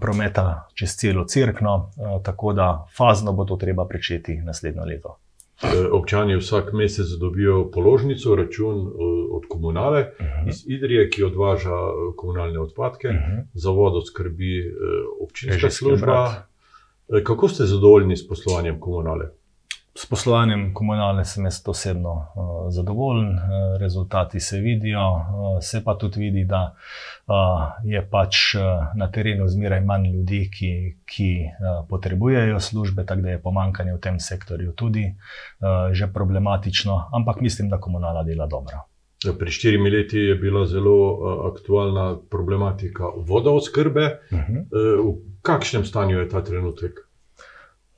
prometa 0.00 0.68
čez 0.74 0.94
celo 0.96 1.24
crkno, 1.26 1.74
uh, 1.74 2.22
tako 2.22 2.52
da 2.52 2.86
fazno 2.96 3.32
bo 3.32 3.44
to 3.44 3.56
treba 3.56 3.88
pričeti 3.90 4.36
naslednjo 4.36 4.84
leto. 4.84 5.18
Občani 5.92 6.36
vsak 6.36 6.70
mesec 6.72 7.06
dobijo 7.20 7.70
položnico, 7.74 8.36
račun 8.38 8.86
od 9.32 9.42
komunale 9.48 10.00
uh 10.00 10.26
mhm. 10.26 10.30
-huh. 10.30 10.48
iz 10.48 10.62
Idrije, 10.66 11.10
ki 11.10 11.22
odvaža 11.22 11.74
komunalne 12.16 12.60
odpadke, 12.60 13.08
uh 13.08 13.14
mhm. 13.14 13.22
-huh. 13.24 13.44
za 13.54 13.70
vodo 13.70 14.00
skrbi 14.00 14.74
občinska 15.22 15.70
služba. 15.70 16.06
Brat. 16.06 16.47
Eh, 17.08 17.24
kako 17.24 17.48
ste 17.48 17.64
zadovoljni 17.64 18.16
s 18.16 18.28
poslovanjem 18.28 18.80
komunale? 18.80 19.28
S 19.94 20.06
poslovanjem 20.06 20.74
komunale 20.74 21.24
sem 21.24 21.44
jaz 21.44 21.62
osebno 21.66 22.10
uh, 22.12 22.24
zadovoljen, 22.68 23.30
uh, 23.30 23.40
rezultati 23.80 24.40
se 24.40 24.58
vidijo, 24.58 25.14
uh, 25.14 25.22
se 25.60 25.84
pa 25.84 25.94
tudi 25.98 26.20
vidi, 26.20 26.44
da 26.44 26.74
uh, 27.26 27.34
je 27.84 28.08
pač 28.10 28.54
uh, 28.54 28.62
na 28.94 29.10
terenu 29.10 29.48
zmeraj 29.48 29.80
manj 29.80 30.06
ljudi, 30.12 30.50
ki, 30.58 30.70
ki 31.06 31.30
uh, 31.44 31.88
potrebujejo 31.88 32.60
službe, 32.60 33.06
tako 33.06 33.20
da 33.20 33.30
je 33.30 33.42
pomankanje 33.42 33.92
v 33.92 34.00
tem 34.00 34.20
sektorju 34.20 34.72
tudi 34.72 35.08
uh, 35.08 35.92
že 35.92 36.12
problematično, 36.12 37.08
ampak 37.12 37.40
mislim, 37.40 37.68
da 37.68 37.80
komunala 37.80 38.22
dela 38.22 38.46
dobro. 38.46 38.87
Pri 39.38 39.50
štirimi 39.50 39.90
leti 39.90 40.18
je 40.18 40.34
bila 40.38 40.66
zelo 40.66 40.94
uh, 41.12 41.52
aktualna 41.52 42.18
problematika 42.30 43.04
vodooskrbe. 43.16 44.20
Uh 44.30 44.38
-huh. 44.38 44.58
uh, 45.02 45.14
v 45.14 45.42
kakšnem 45.42 45.84
stanju 45.84 46.18
je 46.18 46.28
ta 46.28 46.44
trenutek? 46.44 47.08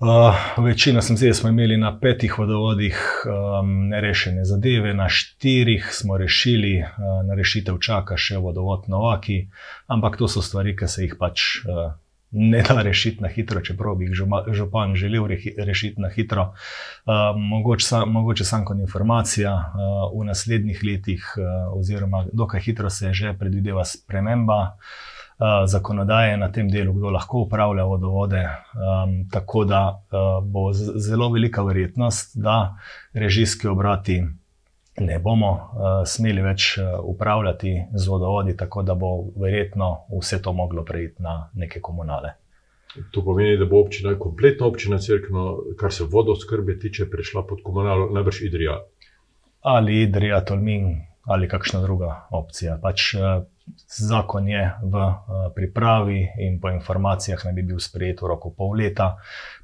Uh, 0.01 0.65
večino 0.65 1.03
sem 1.03 1.17
zdaj, 1.17 1.35
smo 1.35 1.49
imeli 1.49 1.77
na 1.77 1.99
petih 2.01 2.39
vodovodih 2.39 3.25
um, 3.27 3.89
nerešene 3.89 4.45
zadeve, 4.45 4.95
na 4.95 5.09
štirih 5.09 5.89
smo 5.93 6.17
rešili, 6.17 6.79
uh, 6.79 7.27
na 7.29 7.35
rešitev 7.35 7.79
čaka 7.79 8.17
še 8.17 8.39
vodovod 8.39 8.89
Novaki, 8.89 9.51
ampak 9.87 10.17
to 10.17 10.29
so 10.29 10.41
stvari, 10.43 10.73
ki 10.77 10.89
se 10.89 11.03
jih 11.03 11.17
pač 11.21 11.43
uh, 11.69 11.93
ne 12.31 12.63
da 12.63 12.83
rešiti 12.83 13.23
na 13.23 13.29
hitro, 13.29 13.61
čeprav 13.61 13.95
bi 13.95 14.05
jih 14.05 14.15
župan 14.53 14.95
želel 14.95 15.27
rešiti 15.59 16.01
na 16.01 16.09
hitro. 16.09 16.43
Uh, 16.43 17.13
mogoče, 17.37 17.87
sa, 17.87 18.05
mogoče 18.05 18.45
samo 18.45 18.65
kot 18.65 18.79
informacija, 18.79 19.55
uh, 19.55 20.21
v 20.21 20.27
naslednjih 20.27 20.81
letih, 20.85 21.35
uh, 21.37 21.79
oziroma 21.79 22.27
dokaj 22.33 22.61
hitro 22.61 22.91
se 22.91 23.13
že 23.13 23.35
predvideva 23.39 23.85
sprememba. 23.85 24.77
Eh, 25.41 25.67
zakonodaje 25.67 26.37
na 26.37 26.53
tem 26.53 26.69
delu, 26.69 26.93
kdo 26.93 27.11
lahko 27.11 27.39
upravlja 27.47 27.85
vodovode. 27.85 28.43
Um, 28.77 29.25
tako 29.33 29.65
da 29.65 29.89
uh, 29.89 30.45
bo 30.45 30.73
zelo 30.73 31.31
velika 31.33 31.63
verjetnost, 31.63 32.37
da 32.37 32.77
režijski 33.13 33.69
obrati 33.69 34.21
ne 34.99 35.19
bomo 35.19 35.51
uh, 35.53 35.89
smeli 36.07 36.43
več 36.43 36.79
upravljati 37.03 37.75
z 37.95 38.09
vodovodi, 38.09 38.57
tako 38.57 38.83
da 38.83 38.95
bo 38.95 39.11
verjetno 39.37 39.91
vse 40.21 40.43
to 40.43 40.53
moglo 40.53 40.85
preiti 40.85 41.23
na 41.23 41.51
neke 41.55 41.81
komunale. 41.81 42.35
To 43.15 43.23
pomeni, 43.25 43.57
da 43.57 43.69
bo 43.71 43.79
občina, 43.81 44.17
kompletna 44.19 44.67
občina 44.67 44.99
Cerkno, 44.99 45.59
kar 45.79 45.93
se 45.95 46.05
vodoskrbe 46.11 46.79
tiče, 46.79 47.07
prišla 47.11 47.45
pod 47.47 47.63
komunalo, 47.65 48.09
najbrž 48.11 48.43
Idrija. 48.43 48.81
Ali 49.61 50.03
Idrija, 50.03 50.41
Tolmin, 50.45 50.97
ali 51.25 51.49
kakšna 51.49 51.81
druga 51.81 52.27
opcija. 52.31 52.79
Pač, 52.83 53.15
uh, 53.15 53.45
Zakon 53.87 54.49
je 54.49 54.63
v 54.83 55.05
pripravi 55.55 56.29
in 56.39 56.61
po 56.61 56.71
informacijah 56.71 57.45
naj 57.45 57.55
bi 57.55 57.63
bil 57.63 57.79
sprejet 57.79 58.23
v 58.23 58.31
roku 58.33 58.51
pol 58.55 58.75
leta, 58.77 59.17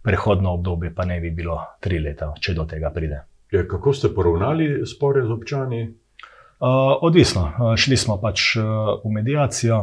prehodno 0.02 0.52
obdobje 0.54 0.94
pa 0.94 1.04
naj 1.04 1.20
bi 1.20 1.30
bilo 1.30 1.58
tri 1.80 1.98
leta, 1.98 2.32
če 2.40 2.54
do 2.54 2.66
tega 2.70 2.92
pride. 2.94 3.24
Ja, 3.50 3.68
kako 3.68 3.92
ste 3.92 4.08
poravnali 4.14 4.86
spore 4.86 5.26
z 5.26 5.30
občani? 5.30 5.82
Uh, 5.86 6.98
odvisno. 7.00 7.42
Uh, 7.42 7.76
šli 7.76 7.96
smo 7.96 8.20
pač 8.20 8.56
uh, 8.56 8.64
v 9.04 9.12
medijacijo. 9.12 9.78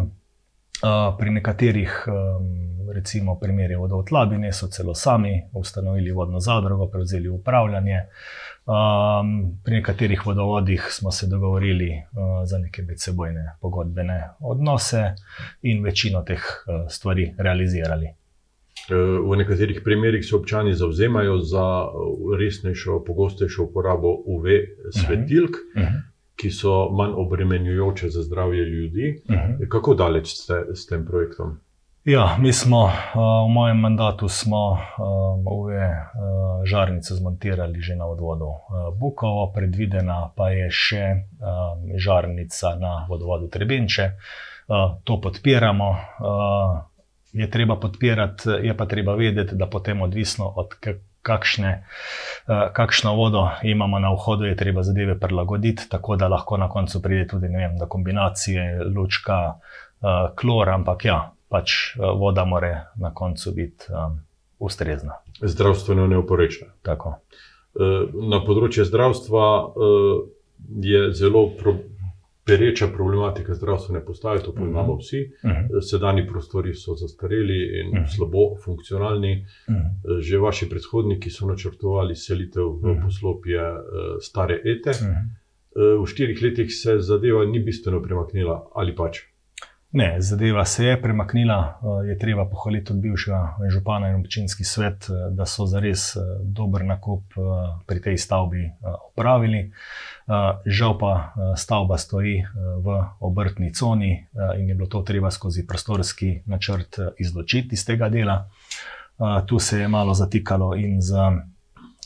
Uh, 0.84 1.16
pri 1.18 1.32
nekaterih, 1.32 2.08
um, 2.08 2.92
recimo, 2.92 3.38
primerih 3.40 3.78
vodovodlabine, 3.78 4.52
so 4.52 4.68
celo 4.68 4.96
sami 4.96 5.44
ustanovili 5.54 6.12
vodno 6.12 6.40
zadrugo, 6.40 6.88
prevzeli 6.88 7.30
upravljanje. 7.30 8.02
Um, 8.66 9.60
pri 9.64 9.76
nekaterih 9.76 10.26
vodovodih 10.26 10.88
smo 10.92 11.12
se 11.12 11.28
dogovorili 11.28 11.90
uh, 11.92 12.44
za 12.46 12.58
neke 12.58 12.82
medsebojne 12.82 13.56
pogodbene 13.62 14.30
odnose 14.40 15.14
in 15.62 15.84
večino 15.84 16.22
teh 16.22 16.42
uh, 16.42 16.90
stvari 16.90 17.36
realizirali. 17.38 18.14
Uh, 18.92 19.32
v 19.32 19.38
nekaterih 19.38 19.82
primerjih 19.84 20.26
se 20.26 20.36
občani 20.36 20.74
zauzemajo 20.74 21.38
za 21.40 21.88
uh, 21.88 22.36
resnejšo, 22.40 23.04
pogostejšo 23.08 23.64
uporabo 23.64 24.08
UV 24.26 24.46
svetilk, 24.92 25.50
uh 25.50 25.82
-huh. 25.82 25.86
Uh 25.86 25.88
-huh. 25.88 26.02
ki 26.36 26.52
so 26.52 26.90
manj 26.90 27.14
obremenjujoče 27.16 28.10
za 28.10 28.24
zdravje 28.24 28.66
ljudi. 28.66 29.22
Uh 29.30 29.36
-huh. 29.36 29.70
Kako 29.70 29.94
daleč 29.94 30.28
ste 30.28 30.54
s 30.76 30.86
tem 30.86 31.06
projektom? 31.06 31.60
Ja, 32.06 32.36
mi 32.40 32.54
smo 32.54 32.92
v 33.16 33.50
mojem 33.50 33.80
mandatu 33.80 34.28
smo 34.28 34.78
ove 35.46 35.90
žarnice 36.64 37.16
zmontirali 37.16 37.82
že 37.82 37.96
na 37.96 38.06
odvodu 38.06 38.46
Bukovo, 39.00 39.52
predvidena 39.56 40.32
pa 40.36 40.50
je 40.50 40.68
še 40.72 41.16
žarnica 41.96 42.76
na 42.80 43.08
vodovodu 43.10 43.48
Trebenče. 43.48 44.12
To 45.04 45.22
podpiramo. 45.22 45.96
Je 47.34 47.50
treba 47.50 47.76
podpirati, 47.76 48.50
je 48.62 48.78
pa 48.78 48.86
treba 48.86 49.16
vedeti, 49.16 49.56
da 49.56 49.68
potem 49.68 50.02
odvisno 50.02 50.48
od 50.56 50.76
kakšne, 51.22 51.86
kakšno 52.74 53.16
vodo 53.16 53.48
imamo 53.64 54.00
na 54.00 54.12
vhodu, 54.14 54.46
je 54.46 54.56
treba 54.56 54.84
zadeve 54.84 55.16
prilagoditi, 55.20 55.90
tako 55.90 56.16
da 56.16 56.28
lahko 56.28 56.58
na 56.58 56.70
koncu 56.70 57.02
pride 57.02 57.28
tudi 57.28 57.48
vem, 57.48 57.78
do 57.80 57.88
kombinacije 57.88 58.84
lučka, 58.96 59.56
klor, 60.36 60.70
ampak 60.70 61.06
ja, 61.06 61.34
pač 61.54 61.96
eh, 61.96 62.02
voda 62.02 62.46
mora 62.46 62.90
na 62.96 63.14
koncu 63.14 63.52
biti 63.56 63.94
um, 63.94 64.20
ustrezna. 64.60 65.22
Zdravstveno 65.42 66.08
neoporečna. 66.08 66.74
Tako. 66.82 67.16
Eh, 67.78 68.10
na 68.30 68.42
področju 68.46 68.86
zdravstva 68.90 69.46
je 70.84 71.00
zelo 71.14 71.48
pro, 71.60 71.76
pereča 72.46 72.88
problematika 72.88 73.54
zdravstvene 73.54 74.06
postaje, 74.06 74.44
to 74.44 74.52
poznamo 74.52 74.94
mhm. 74.94 75.00
vsi. 75.00 75.32
Uh 75.44 75.50
mhm. 75.50 75.60
-huh. 75.60 75.82
Sedajni 75.82 76.28
prostori 76.28 76.74
so 76.74 76.96
zastareli 76.96 77.80
in 77.80 77.88
uh 77.88 77.94
mhm. 77.94 78.04
-huh. 78.04 78.16
slabo 78.16 78.56
funkcionalni. 78.64 79.46
Uh 79.68 79.76
-huh. 79.76 80.22
Že 80.22 80.38
vaši 80.38 80.70
predhodniki 80.70 81.30
so 81.30 81.46
načrtovali 81.46 82.16
selitev 82.16 82.64
v 82.64 82.70
uh 82.70 82.82
-huh. 82.82 83.04
poslopje 83.04 83.62
stare 84.22 84.62
ete. 84.66 84.90
Uh 84.90 84.96
-huh. 84.96 86.04
V 86.04 86.06
štirih 86.06 86.42
letih 86.42 86.74
se 86.74 87.00
zadeva 87.00 87.46
ni 87.46 87.60
bistveno 87.60 88.02
premaknila 88.02 88.70
ali 88.76 88.96
pač. 88.96 89.33
Ne, 89.96 90.22
zadeva 90.22 90.66
se 90.66 90.86
je 90.86 91.02
premaknila. 91.02 91.80
Eh, 91.82 92.08
je 92.08 92.20
treba 92.20 92.46
pohvaliti 92.46 92.86
tudi 92.86 93.00
bivšega 93.00 93.58
župana 93.70 94.10
in 94.10 94.16
občinski 94.16 94.64
svet, 94.64 95.06
eh, 95.10 95.30
da 95.32 95.46
so 95.46 95.66
zares 95.66 96.16
eh, 96.16 96.20
dober 96.44 96.86
nakup 96.86 97.24
pri 97.86 98.02
tej 98.02 98.18
stavbi 98.18 98.72
opravili. 99.14 99.72
Žal 100.66 100.98
pa 100.98 101.34
stavba 101.58 101.98
stoji 101.98 102.46
v 102.56 103.04
obrtni 103.20 103.74
coni 103.74 104.28
in 104.58 104.70
je 104.70 104.76
bilo 104.76 104.88
to 104.88 105.02
treba 105.02 105.32
skozi 105.32 105.68
prostorski 105.68 106.42
načrt 106.46 107.00
izločiti 107.18 107.76
iz 107.76 107.86
tega 107.86 108.10
dela. 108.10 108.50
Tu 109.46 109.60
se 109.60 109.80
je 109.80 109.88
malo 109.88 110.14
zatikalo 110.14 110.76
in 110.76 111.02
z 111.02 111.14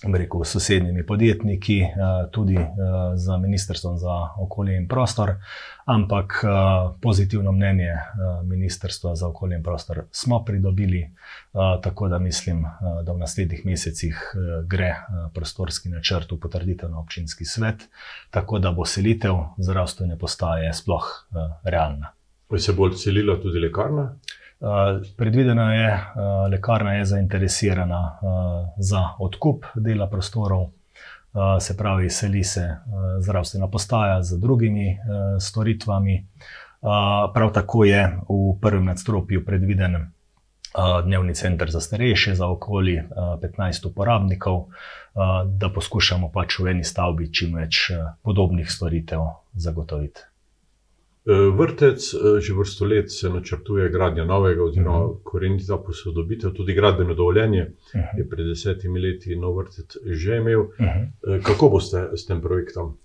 rekel, 0.03 0.43
sosednjimi 0.43 1.05
podjetniki, 1.05 1.79
eh, 1.79 1.89
tudi 2.31 2.55
eh, 2.55 2.67
z 3.15 3.37
Ministrstvom 3.41 3.97
za 3.97 4.29
okolje 4.39 4.77
in 4.77 4.87
prostor, 4.87 5.35
ampak 5.85 6.43
eh, 6.43 6.47
pozitivno 7.01 7.51
mnenje 7.51 7.93
Ministrstva 8.43 9.15
za 9.15 9.27
okolje 9.27 9.55
in 9.55 9.63
prostor 9.63 10.03
smo 10.11 10.45
pridobili, 10.45 11.09
tako 11.83 12.07
da 12.07 12.19
mislim, 12.19 12.65
da 13.03 13.11
v 13.11 13.17
naslednjih 13.17 13.65
mesecih 13.65 14.33
gre 14.67 14.95
prostorski 15.33 15.89
načrt 15.89 16.31
v 16.31 16.39
potrditev 16.39 16.89
na 16.89 16.99
občinski 16.99 17.45
svet, 17.45 17.87
tako 18.29 18.59
da 18.59 18.71
bo 18.71 18.85
selitev 18.85 19.35
zdravstvene 19.57 20.17
postaje 20.17 20.73
sploh 20.73 21.27
realna. 21.63 22.13
Se 22.57 22.73
bo 22.73 22.91
selila 22.91 23.41
tudi 23.41 23.59
lekarna? 23.59 24.15
Eh, 24.61 25.01
predvidena 25.17 25.73
je, 25.73 25.93
uh, 25.93 26.51
lekarna 26.51 26.93
je 26.93 27.05
zainteresirana 27.05 28.19
uh, 28.21 28.29
za 28.77 29.03
odkup 29.19 29.65
dela 29.75 30.07
prostorov, 30.07 30.69
se 31.59 31.77
pravi, 31.77 32.09
seli 32.09 32.43
se 32.43 32.75
zdravstvena 33.19 33.67
postaja 33.67 34.23
z 34.23 34.39
drugimi 34.39 34.97
storitvami. 35.39 36.27
Prav 37.33 37.51
tako 37.53 37.83
je 37.85 38.17
v 38.29 38.57
prvem 38.61 38.85
nadstropju 38.85 39.45
predviden 39.45 40.11
dnevni 41.05 41.35
center 41.35 41.69
za 41.71 41.81
starejše, 41.81 42.33
za 42.35 42.47
okoli 42.47 43.03
15 43.41 43.87
uporabnikov, 43.87 44.65
da 45.45 45.69
poskušamo 45.69 46.31
pač 46.33 46.59
v 46.59 46.71
eni 46.73 46.83
stavbi 46.83 47.29
čim 47.33 47.53
več 47.55 47.91
podobnih 48.23 48.71
storitev 48.71 49.21
zagotoviti. 49.53 50.36
E, 51.27 51.51
vrtec, 51.51 51.99
e, 52.13 52.39
že 52.41 52.53
vrsto 52.53 52.85
let 52.85 53.11
se 53.11 53.29
načrtuje 53.29 53.89
gradnja 53.89 54.25
novega, 54.25 54.63
oziroma 54.63 55.05
uh 55.05 55.11
-huh. 55.11 55.23
korenita 55.23 55.77
posodobitev, 55.77 56.53
tudi 56.53 56.73
gradbeno 56.73 57.13
dovoljenje. 57.13 57.63
Uh 57.63 58.01
-huh. 58.01 58.17
Je 58.17 58.29
pred 58.29 58.47
desetimi 58.47 58.99
leti 58.99 59.35
nov 59.35 59.57
vrtec 59.57 59.97
že 60.05 60.37
imel. 60.37 60.59
Uh 60.59 60.69
-huh. 60.79 61.43
Kako 61.43 61.69
boste 61.69 62.09
s 62.15 62.25
tem 62.25 62.41
projektom? 62.41 62.97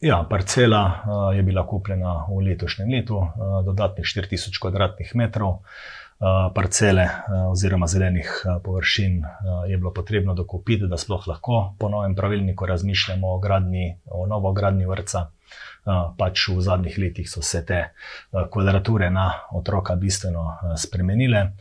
Ja, 0.00 0.26
parcela 0.30 1.04
je 1.36 1.42
bila 1.42 1.66
kupljena 1.66 2.26
v 2.28 2.40
letošnjem 2.44 2.88
letu, 2.90 3.22
dodatnih 3.64 4.06
4000 4.06 4.58
km2. 4.60 5.56
Parcele 6.54 7.08
oziroma 7.50 7.86
zelenih 7.86 8.44
površin 8.64 9.22
je 9.68 9.76
bilo 9.76 9.92
potrebno 9.92 10.34
dokupiti, 10.34 10.86
da 10.86 10.96
sploh 10.96 11.28
lahko 11.28 11.74
po 11.78 11.88
novem 11.88 12.14
pravilniku 12.14 12.66
razmišljamo 12.66 13.34
o, 13.34 13.38
gradni, 13.38 13.96
o 14.10 14.26
novo 14.26 14.52
gradni 14.52 14.86
vrca. 14.86 15.26
Pač 16.18 16.48
v 16.48 16.60
zadnjih 16.62 16.98
letih 16.98 17.30
so 17.30 17.42
se 17.42 17.64
te 17.66 17.80
kvadrature 18.52 19.10
na 19.10 19.32
otroka 19.50 19.96
bistveno 19.96 20.44
spremenile. 20.78 21.52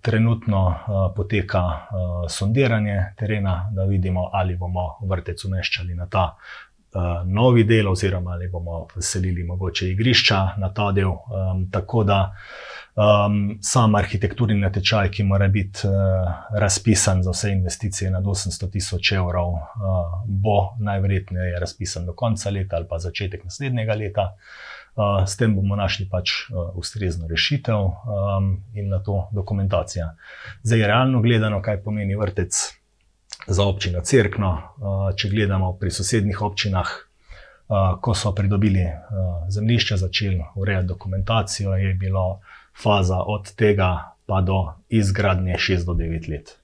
Trenutno 0.00 0.62
poteka 1.16 1.62
sondiranje 2.28 3.14
terena, 3.18 3.70
da 3.74 3.84
vidimo, 3.84 4.30
ali 4.32 4.56
bomo 4.56 4.98
vrtec 5.02 5.44
umeščali 5.44 5.94
na 5.94 6.06
ta 6.06 6.36
novi 7.24 7.64
del, 7.64 7.88
oziroma 7.88 8.32
ali 8.32 8.48
bomo 8.48 8.86
selili 8.98 9.44
mogoče 9.44 9.90
igrišča 9.90 10.38
na 10.58 10.72
ta 10.74 10.92
del. 10.92 11.12
Tako 11.70 12.04
da 12.04 12.34
Um, 12.98 13.58
sam 13.62 13.94
arhitekturni 13.94 14.56
natečaj, 14.58 15.10
ki 15.14 15.22
mora 15.22 15.46
biti 15.48 15.86
uh, 15.86 15.92
razpisan 16.58 17.22
za 17.22 17.30
vse 17.30 17.52
investicije 17.52 18.10
nad 18.10 18.24
800 18.24 18.70
tisoč 18.72 19.12
evrov, 19.12 19.52
uh, 19.52 19.60
bo 20.26 20.74
najverjetneje 20.82 21.60
razpisan 21.60 22.06
do 22.06 22.12
konca 22.12 22.50
leta 22.50 22.76
ali 22.76 22.88
pa 22.90 22.98
začetek 22.98 23.44
naslednjega 23.44 23.94
leta. 23.94 24.26
Uh, 24.96 25.22
s 25.28 25.36
tem 25.36 25.54
bomo 25.54 25.76
našli 25.76 26.08
pač 26.10 26.50
uh, 26.50 26.74
ustrezno 26.74 27.30
rešitev 27.30 27.86
um, 27.86 28.50
in 28.74 28.90
na 28.90 28.98
to 28.98 29.28
dokumentacijo. 29.32 30.10
Zdaj, 30.62 30.86
realno 30.90 31.22
gledano, 31.22 31.62
kaj 31.62 31.82
pomeni 31.84 32.18
vrtec 32.18 32.50
za 33.46 33.64
občino 33.64 34.02
Cerkno, 34.02 34.50
uh, 34.50 35.10
če 35.14 35.30
gledamo 35.30 35.76
pri 35.78 35.94
sosednjih 35.94 36.42
občinah. 36.42 36.96
Uh, 37.68 37.98
ko 38.00 38.14
so 38.14 38.32
pridobili 38.32 38.80
uh, 38.80 39.44
zemljišče, 39.52 39.96
začeli 39.96 40.40
urejati 40.56 40.88
dokumentacijo, 40.88 41.74
je 41.76 41.94
bilo 41.94 42.30
uh, 42.30 42.54
faza 42.82 43.22
od 43.26 43.54
tega 43.54 44.14
pa 44.26 44.40
do 44.40 44.72
izgradnje 44.88 45.54
6 45.58 45.86
do 45.86 45.92
9 45.92 46.30
let. 46.30 46.58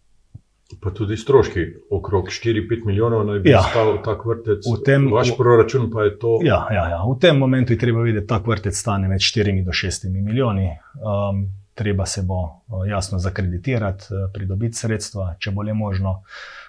Pa 0.81 0.91
tudi 0.91 1.17
stroški, 1.17 1.61
okrog 1.91 2.29
4-5 2.29 2.87
milijonov, 2.87 3.27
naj 3.27 3.39
bi 3.39 3.51
ja. 3.51 3.63
stal 3.63 3.99
tak 4.05 4.25
vrtec. 4.27 4.65
Tem, 4.85 5.07
Vaš 5.13 5.37
proračun 5.37 5.91
pa 5.93 6.05
je 6.05 6.19
to. 6.19 6.39
Ja, 6.43 6.67
ja, 6.71 6.89
ja. 6.89 7.03
V 7.05 7.19
tem 7.21 7.39
momentu 7.39 7.73
je 7.73 7.79
treba 7.79 8.03
videti, 8.03 8.27
da 8.27 8.37
tak 8.37 8.47
vrtec 8.47 8.77
stane 8.77 9.09
med 9.09 9.21
4 9.21 9.65
do 9.65 9.71
6 9.71 10.09
milijoni. 10.11 10.71
Um, 10.95 11.47
treba 11.75 12.07
se 12.07 12.23
bo 12.23 12.43
uh, 12.43 12.89
jasno 12.89 13.19
zakreditirati, 13.19 14.05
uh, 14.11 14.31
pridobiti 14.33 14.77
sredstva, 14.77 15.35
če 15.39 15.51
bo 15.51 15.63
le 15.63 15.75
možno. 15.75 16.23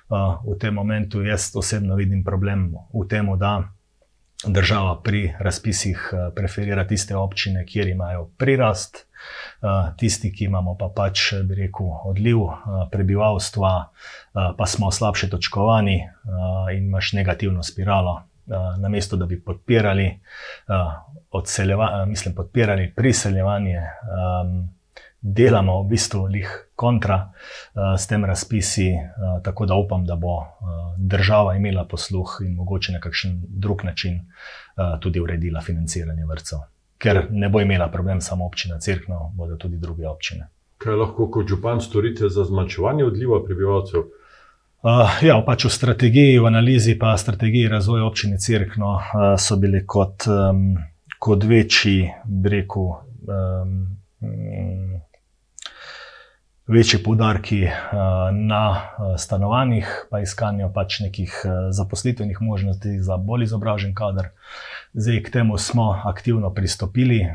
Uh, 0.09 0.37
v 0.45 0.59
tem 0.59 0.73
momentu 0.73 1.23
jaz 1.25 1.49
osebno 1.55 1.95
vidim 1.95 2.23
problem 2.23 2.75
v 2.93 3.07
tem, 3.09 3.31
da 3.39 3.63
država 4.47 5.01
pri 5.03 5.33
razpisih 5.39 6.13
preferira 6.35 6.87
tiste 6.87 7.15
občine, 7.15 7.65
kjer 7.65 7.87
imajo 7.87 8.29
prirast. 8.37 9.05
Eh, 9.61 9.91
tisti, 9.97 10.31
ki 10.33 10.45
imamo 10.45 10.75
pa 10.77 10.89
pač, 10.95 11.31
bi 11.47 11.55
rekel, 11.57 11.89
odliv 12.05 12.43
eh, 12.45 12.85
prebivalstva, 12.91 13.73
eh, 13.81 14.51
pa 14.57 14.65
smo 14.65 14.91
slabše 14.91 15.29
točkovani 15.29 15.97
in 16.75 16.85
imaš 16.85 17.13
negativno 17.13 17.63
spiralo. 17.63 18.21
Na 18.77 18.89
mesto, 18.89 19.17
da 19.17 19.25
bi 19.25 19.39
podpirali, 19.41 20.19
mislim, 22.07 22.35
podpirali 22.35 22.91
priseljevanje, 22.95 23.81
delamo 25.25 25.79
v 25.81 25.87
bistvu 25.89 26.21
lih 26.29 26.51
kontra 26.77 27.17
s 27.73 28.05
tem 28.07 28.25
razpisi, 28.25 28.91
tako 29.43 29.65
da 29.65 29.75
upam, 29.75 30.05
da 30.05 30.15
bo 30.15 30.37
država 30.97 31.55
imela 31.55 31.87
posluh 31.89 32.37
in 32.45 32.53
mogoče 32.55 32.93
na 32.93 33.01
kakšen 33.01 33.41
drug 33.49 33.83
način 33.83 34.21
tudi 35.01 35.19
uredila 35.19 35.61
financiranje 35.65 36.25
vrtcev 36.29 36.61
ker 36.97 37.27
ne 37.31 37.49
bo 37.49 37.61
imela 37.61 37.87
problem 37.91 38.21
samo 38.21 38.45
občina 38.45 38.79
Cirkno, 38.79 39.31
bodo 39.35 39.55
tudi 39.55 39.77
druge 39.77 40.07
občine. 40.07 40.47
Kaj 40.77 40.95
lahko 40.95 41.29
kot 41.31 41.47
župan 41.49 41.81
storite 41.81 42.29
za 42.29 42.43
zmanjševanje 42.43 43.05
odliva 43.05 43.41
prebivalcev? 43.43 44.07
Uh, 44.85 45.17
ja, 45.25 45.37
pač 45.45 45.65
v 45.65 45.71
strategiji, 45.73 46.39
v 46.39 46.49
analizi, 46.49 46.93
pa 46.99 47.15
strategiji 47.17 47.69
razvoja 47.71 48.05
občine 48.05 48.37
Cirkno 48.37 48.95
uh, 48.97 49.33
so 49.39 49.57
bili 49.57 49.81
kot, 49.85 50.27
um, 50.29 50.75
kot 51.19 51.43
večji, 51.43 52.11
breku. 52.25 52.85
Um, 53.25 53.87
Večji 56.67 57.03
poudarki 57.03 57.67
na 58.33 58.81
stanovanjih, 59.17 60.07
pa 60.09 60.19
iskanju 60.19 60.71
pač 60.73 60.99
nekih 60.99 61.33
zaposlitvenih 61.69 62.41
možnosti 62.41 62.99
za 63.05 63.17
bolj 63.17 63.43
izobražen 63.43 63.93
kader. 63.93 64.31
Zdaj 64.93 65.21
k 65.23 65.31
temu 65.31 65.57
smo 65.57 66.01
aktivno 66.05 66.49
pristopili, 66.53 67.27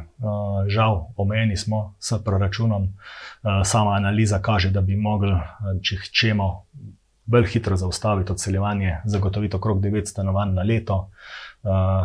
žal, 0.67 1.07
omejeni 1.17 1.57
smo 1.57 1.95
s 2.01 2.19
proračunom. 2.25 2.89
Sama 3.65 3.93
analiza 3.93 4.41
kaže, 4.43 4.71
da 4.71 4.81
bi 4.81 4.97
mogli, 4.97 5.37
če 5.83 6.01
hočemo 6.03 6.49
bolj 7.27 7.47
hitro 7.53 7.77
zaustaviti 7.77 8.33
odseljevanje, 8.33 8.97
zagotoviti 9.05 9.57
okrog 9.57 9.81
9 9.81 10.11
stanovanj 10.11 10.55
na 10.59 10.63
leto, 10.63 11.11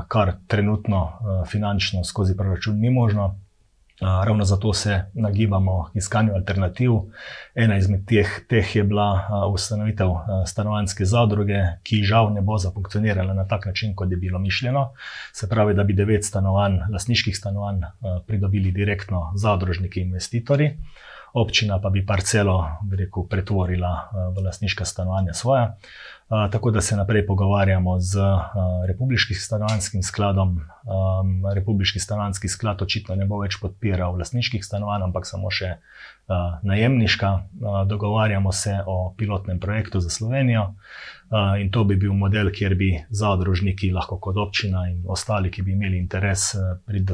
kar 0.08 0.34
trenutno 0.48 1.08
finančno 1.50 2.04
skozi 2.04 2.38
proračun 2.38 2.78
ni 2.78 2.90
možno. 2.90 3.40
Ravno 4.02 4.44
zato 4.44 4.74
se 4.74 5.02
nagibamo 5.14 5.84
k 5.94 5.96
iskanju 5.96 6.34
alternativ. 6.36 6.92
Ena 7.56 7.78
izmed 7.78 8.06
teh, 8.08 8.28
teh 8.50 8.76
je 8.76 8.84
bila 8.84 9.28
ustanovitev 9.54 10.10
stanovanske 10.46 11.06
zadruge, 11.06 11.62
ki 11.84 12.04
žal 12.04 12.34
ne 12.34 12.42
bo 12.42 12.58
zafunkcionirala 12.58 13.34
na 13.34 13.48
tak 13.48 13.66
način, 13.66 13.96
kot 13.96 14.12
je 14.12 14.18
bilo 14.18 14.40
mišljeno. 14.40 14.92
Se 15.34 15.50
pravi, 15.50 15.74
da 15.74 15.84
bi 15.84 15.94
devet 15.94 16.26
stanovanj, 16.26 16.80
lasniških 16.92 17.38
stanovanj, 17.38 17.82
pridobili 18.28 18.72
direktno 18.72 19.32
zadružniki 19.36 20.02
in 20.02 20.08
investitorji, 20.08 20.78
občina 21.34 21.80
pa 21.82 21.90
bi 21.90 22.06
parcelo 22.06 22.68
bi 22.84 22.98
rekel, 22.98 23.24
pretvorila 23.30 24.10
v 24.36 24.44
lasniška 24.44 24.86
stanovanja 24.86 25.34
svoje 25.34 25.68
tako 26.28 26.72
da 26.72 26.82
se 26.82 26.96
naprej 26.96 27.26
pogovarjamo 27.28 28.00
z 28.00 28.20
Republikanskim 28.88 29.36
stanovanjskim 29.36 30.04
skladom. 30.04 30.60
Republikanski 31.56 32.00
stanovanjski 32.00 32.48
sklad 32.48 32.82
očitno 32.82 33.16
ne 33.16 33.26
bo 33.26 33.40
več 33.40 33.60
podpiral 33.62 34.16
vlastniških 34.18 34.66
stanovanj, 34.66 35.04
ampak 35.06 35.28
samo 35.30 35.52
še 35.54 35.76
najemniška. 36.64 37.32
Dogovarjamo 37.86 38.52
se 38.52 38.80
o 38.86 39.14
pilotnem 39.18 39.60
projektu 39.60 40.00
za 40.00 40.10
Slovenijo. 40.10 40.74
In 41.62 41.72
to 41.72 41.84
bi 41.84 41.96
bil 41.96 42.14
model, 42.14 42.50
kjer 42.54 42.76
bi 42.76 42.92
zadružniki, 43.10 43.92
lahko 43.94 44.18
kot 44.22 44.38
občina 44.38 44.88
in 44.90 45.04
ostali, 45.08 45.52
ki 45.52 45.62
bi 45.62 45.74
imeli 45.74 45.98
interes 45.98 46.56
pri 46.86 47.06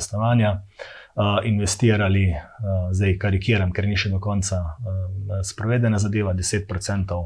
dostavljanju, 1.16 1.42
investirali, 1.44 2.36
zdaj 2.92 3.18
karikiram, 3.18 3.72
ker 3.72 3.88
ni 3.88 3.98
še 3.98 4.10
do 4.10 4.20
konca 4.20 4.78
sprovedena 5.44 6.00
zadeva, 6.00 6.34
10% 6.34 7.18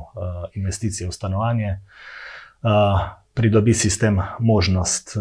investicij 0.55 1.07
v 1.07 1.11
stanovanje, 1.11 1.79
pridobi 3.33 3.73
sistem 3.73 4.21
možnost 4.39 5.17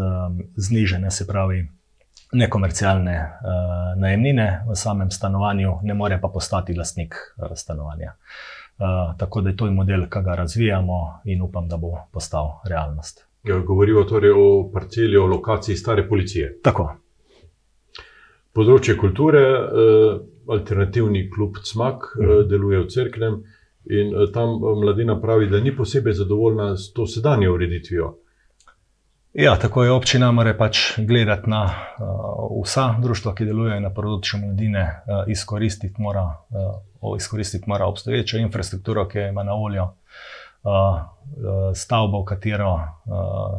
znižene, 0.57 1.11
se 1.11 1.27
pravi, 1.27 1.68
nekomercialne 2.33 3.31
najemnine 4.00 4.64
v 4.66 4.74
samem 4.74 5.11
stanovanju, 5.11 5.79
ne 5.83 5.94
more 5.94 6.18
pa 6.20 6.29
postati 6.29 6.74
lastnik 6.74 7.14
stanovanja. 7.55 8.14
Tako 9.18 9.40
da 9.40 9.50
je 9.50 9.57
to 9.57 9.70
model, 9.70 10.09
ki 10.11 10.22
ga 10.24 10.35
razvijamo 10.35 11.20
in 11.24 11.42
upam, 11.42 11.68
da 11.68 11.77
bo 11.77 12.09
postal 12.12 12.61
realnost. 12.64 13.27
Ja, 13.44 13.59
govorimo 13.59 14.05
torej 14.09 14.33
o 14.33 14.70
parceli, 14.72 15.16
o 15.16 15.27
lokaciji 15.27 15.77
stare 15.77 16.09
policije. 16.09 16.59
Tako 16.62 17.03
področje 18.54 18.96
kulture, 18.96 19.42
eh, 19.42 20.16
alternativni 20.54 21.28
klub 21.30 21.60
CMAK 21.62 22.10
eh, 22.14 22.24
mhm. 22.24 22.48
deluje 22.50 22.82
v 22.84 22.90
Cerknem 22.90 23.38
in 23.90 24.12
eh, 24.14 24.28
tam 24.34 24.58
mladina 24.60 25.18
pravi, 25.20 25.50
da 25.50 25.60
ni 25.60 25.74
posebej 25.76 26.20
zadovoljna 26.20 26.74
s 26.76 26.92
to 26.92 27.06
sedanjo 27.06 27.54
ureditvijo. 27.54 28.14
Ja, 29.34 29.56
tako 29.58 29.82
je 29.82 29.90
občina, 29.90 30.28
mora 30.30 30.52
pač 30.54 31.00
gledati 31.02 31.50
na 31.50 31.64
uh, 31.66 32.52
vsa 32.62 32.84
društva, 33.02 33.32
ki 33.34 33.48
delujejo 33.48 33.80
na 33.82 33.90
področju 33.90 34.38
mladine, 34.38 34.84
uh, 34.86 35.24
izkoristiti, 35.26 35.98
mora, 35.98 36.22
uh, 36.54 37.16
izkoristiti 37.18 37.66
mora 37.66 37.88
obstoječo 37.90 38.38
infrastrukturo, 38.38 39.08
ki 39.10 39.18
jo 39.18 39.32
ima 39.32 39.42
na 39.42 39.56
voljo. 39.58 39.88
Stavba, 41.74 42.18
v 42.20 42.24
katero 42.24 42.72
uh, 42.74 42.83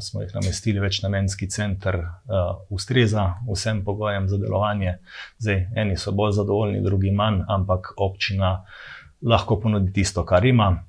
smo 0.01 0.21
jih 0.21 0.31
namestili, 0.33 0.79
večnamenski 0.79 1.49
center, 1.49 1.95
uh, 1.95 2.65
ustreza 2.69 3.33
vsem 3.51 3.83
pogojem 3.85 4.29
za 4.29 4.37
delovanje. 4.37 4.97
Zdaj, 5.37 5.67
eni 5.75 5.97
so 5.97 6.11
bolj 6.11 6.31
zadovoljni, 6.31 6.83
drugi 6.83 7.11
manj, 7.11 7.41
ampak 7.47 7.93
občina 7.97 8.65
lahko 9.21 9.59
ponudi 9.59 9.93
tisto, 9.93 10.25
kar 10.25 10.45
ima. 10.45 10.83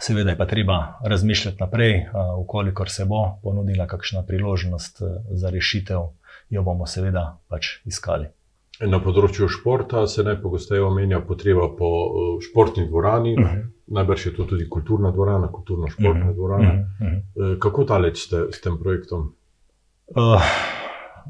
Seveda 0.00 0.30
je 0.30 0.38
pa 0.38 0.46
treba 0.46 0.98
razmišljati 1.04 1.56
naprej, 1.60 1.96
uh, 1.96 2.38
ukolikor 2.38 2.90
se 2.90 3.04
bo 3.04 3.38
ponudila 3.42 3.86
kakšna 3.86 4.22
priložnost 4.22 5.00
uh, 5.00 5.08
za 5.30 5.50
rešitev, 5.50 6.10
jo 6.50 6.62
bomo 6.62 6.86
seveda 6.86 7.38
pač 7.48 7.78
iskali. 7.84 8.28
Na 8.80 9.00
področju 9.02 9.48
športa 9.48 10.06
se 10.06 10.22
najpogosteje 10.22 10.82
omenja 10.84 11.18
potreba 11.20 11.66
po 11.78 11.88
športni 12.44 12.86
dvorani. 12.86 13.34
Uh 13.34 13.44
-huh. 13.44 13.77
Najbrž 13.90 14.26
je 14.26 14.34
to 14.36 14.44
tudi 14.44 14.68
kulturna 14.68 15.10
dvorana, 15.10 15.52
kulturno-športna 15.52 16.24
uh 16.24 16.30
-huh. 16.30 16.34
dvorana. 16.34 16.72
Uh 16.72 17.06
-huh. 17.06 17.58
Kako 17.58 17.84
daleč 17.84 18.18
ste 18.26 18.36
s 18.52 18.60
tem 18.60 18.78
projektom? 18.78 19.34
Uh, 20.08 20.42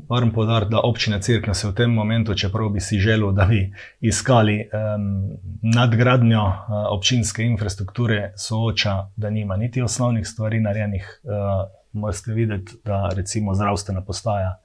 moram 0.08 0.32
podariti, 0.32 0.70
da 0.70 0.80
občina 0.80 1.20
Cirkna 1.20 1.54
se 1.54 1.68
v 1.68 1.74
tem 1.74 1.90
momentu, 1.90 2.34
čeprav 2.34 2.68
bi 2.68 2.80
si 2.80 2.98
želel, 2.98 3.32
da 3.32 3.44
bi 3.44 3.72
iskali 4.00 4.60
um, 4.60 5.30
nadgradnjo 5.62 6.42
uh, 6.42 6.54
občinske 6.90 7.42
infrastrukture, 7.42 8.32
sooča, 8.36 9.10
da 9.16 9.30
nima 9.30 9.56
niti 9.56 9.82
osnovnih 9.82 10.26
stvari 10.26 10.60
narejenih. 10.60 11.20
Uh, 11.22 11.30
Morate 11.92 12.32
videti, 12.32 12.72
da 12.84 13.10
recimo 13.16 13.54
zdravstvena 13.54 14.04
postaja 14.04 14.60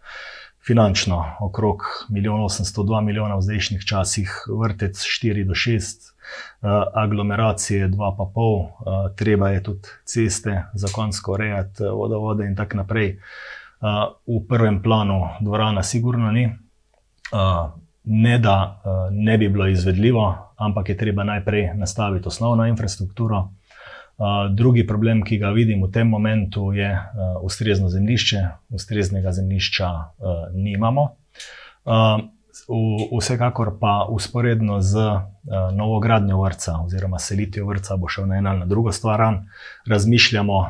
finančno 0.68 1.26
okrog 1.40 1.78
1,802 2.10 3.02
milijona 3.02 3.36
v 3.36 3.42
zdajšnjih 3.42 3.86
časih, 3.86 4.30
vrtec 4.62 4.98
4 5.24 5.48
do 5.48 5.54
6, 5.54 5.74
uh, 5.74 6.13
aglomeracije 6.94 7.88
2,5, 7.88 8.34
uh, 8.36 9.16
treba 9.16 9.50
je 9.50 9.64
tudi 9.64 9.88
ceste 10.06 10.64
zakonsko 10.74 11.32
urejati, 11.32 11.84
vodovode 11.84 12.46
in 12.46 12.56
tako 12.56 12.78
naprej. 12.78 13.20
V 14.28 14.40
prvem 14.50 14.82
planu 14.82 15.28
dvorana, 15.42 15.84
sigurno 15.84 16.32
ni. 16.32 16.50
Ne, 18.04 18.38
da 18.40 18.82
ne 19.12 19.38
bi 19.38 19.50
bilo 19.50 19.68
izvedljivo, 19.68 20.54
ampak 20.56 20.90
je 20.90 20.98
treba 20.98 21.24
najprej 21.24 21.74
nastaviti 21.76 22.28
osnovno 22.28 22.66
infrastrukturo. 22.66 23.50
Drugi 24.52 24.88
problem, 24.88 25.24
ki 25.24 25.38
ga 25.38 25.50
vidim 25.50 25.84
v 25.84 25.92
tem 25.92 26.08
momentu, 26.08 26.74
je 26.74 27.00
ustrezno 27.42 27.90
zemljišče. 27.90 28.38
Ustreznega 28.70 29.32
zemljišča 29.32 29.90
nimamo. 30.54 31.10
V, 32.54 33.18
vsekakor 33.18 33.80
pa 33.80 34.06
usporedno 34.10 34.82
z 34.82 34.98
uh, 34.98 35.22
novogradnjo 35.74 36.42
vrca 36.42 36.78
oziroma 36.86 37.20
selitvijo 37.20 37.68
vrca 37.68 37.98
bo 37.98 38.08
šel 38.08 38.28
na 38.28 38.38
eno 38.38 38.50
ali 38.50 38.60
na 38.60 38.66
drugo 38.66 38.92
stvar. 38.92 39.20
Razmišljamo, 39.88 40.58
uh, 40.58 40.68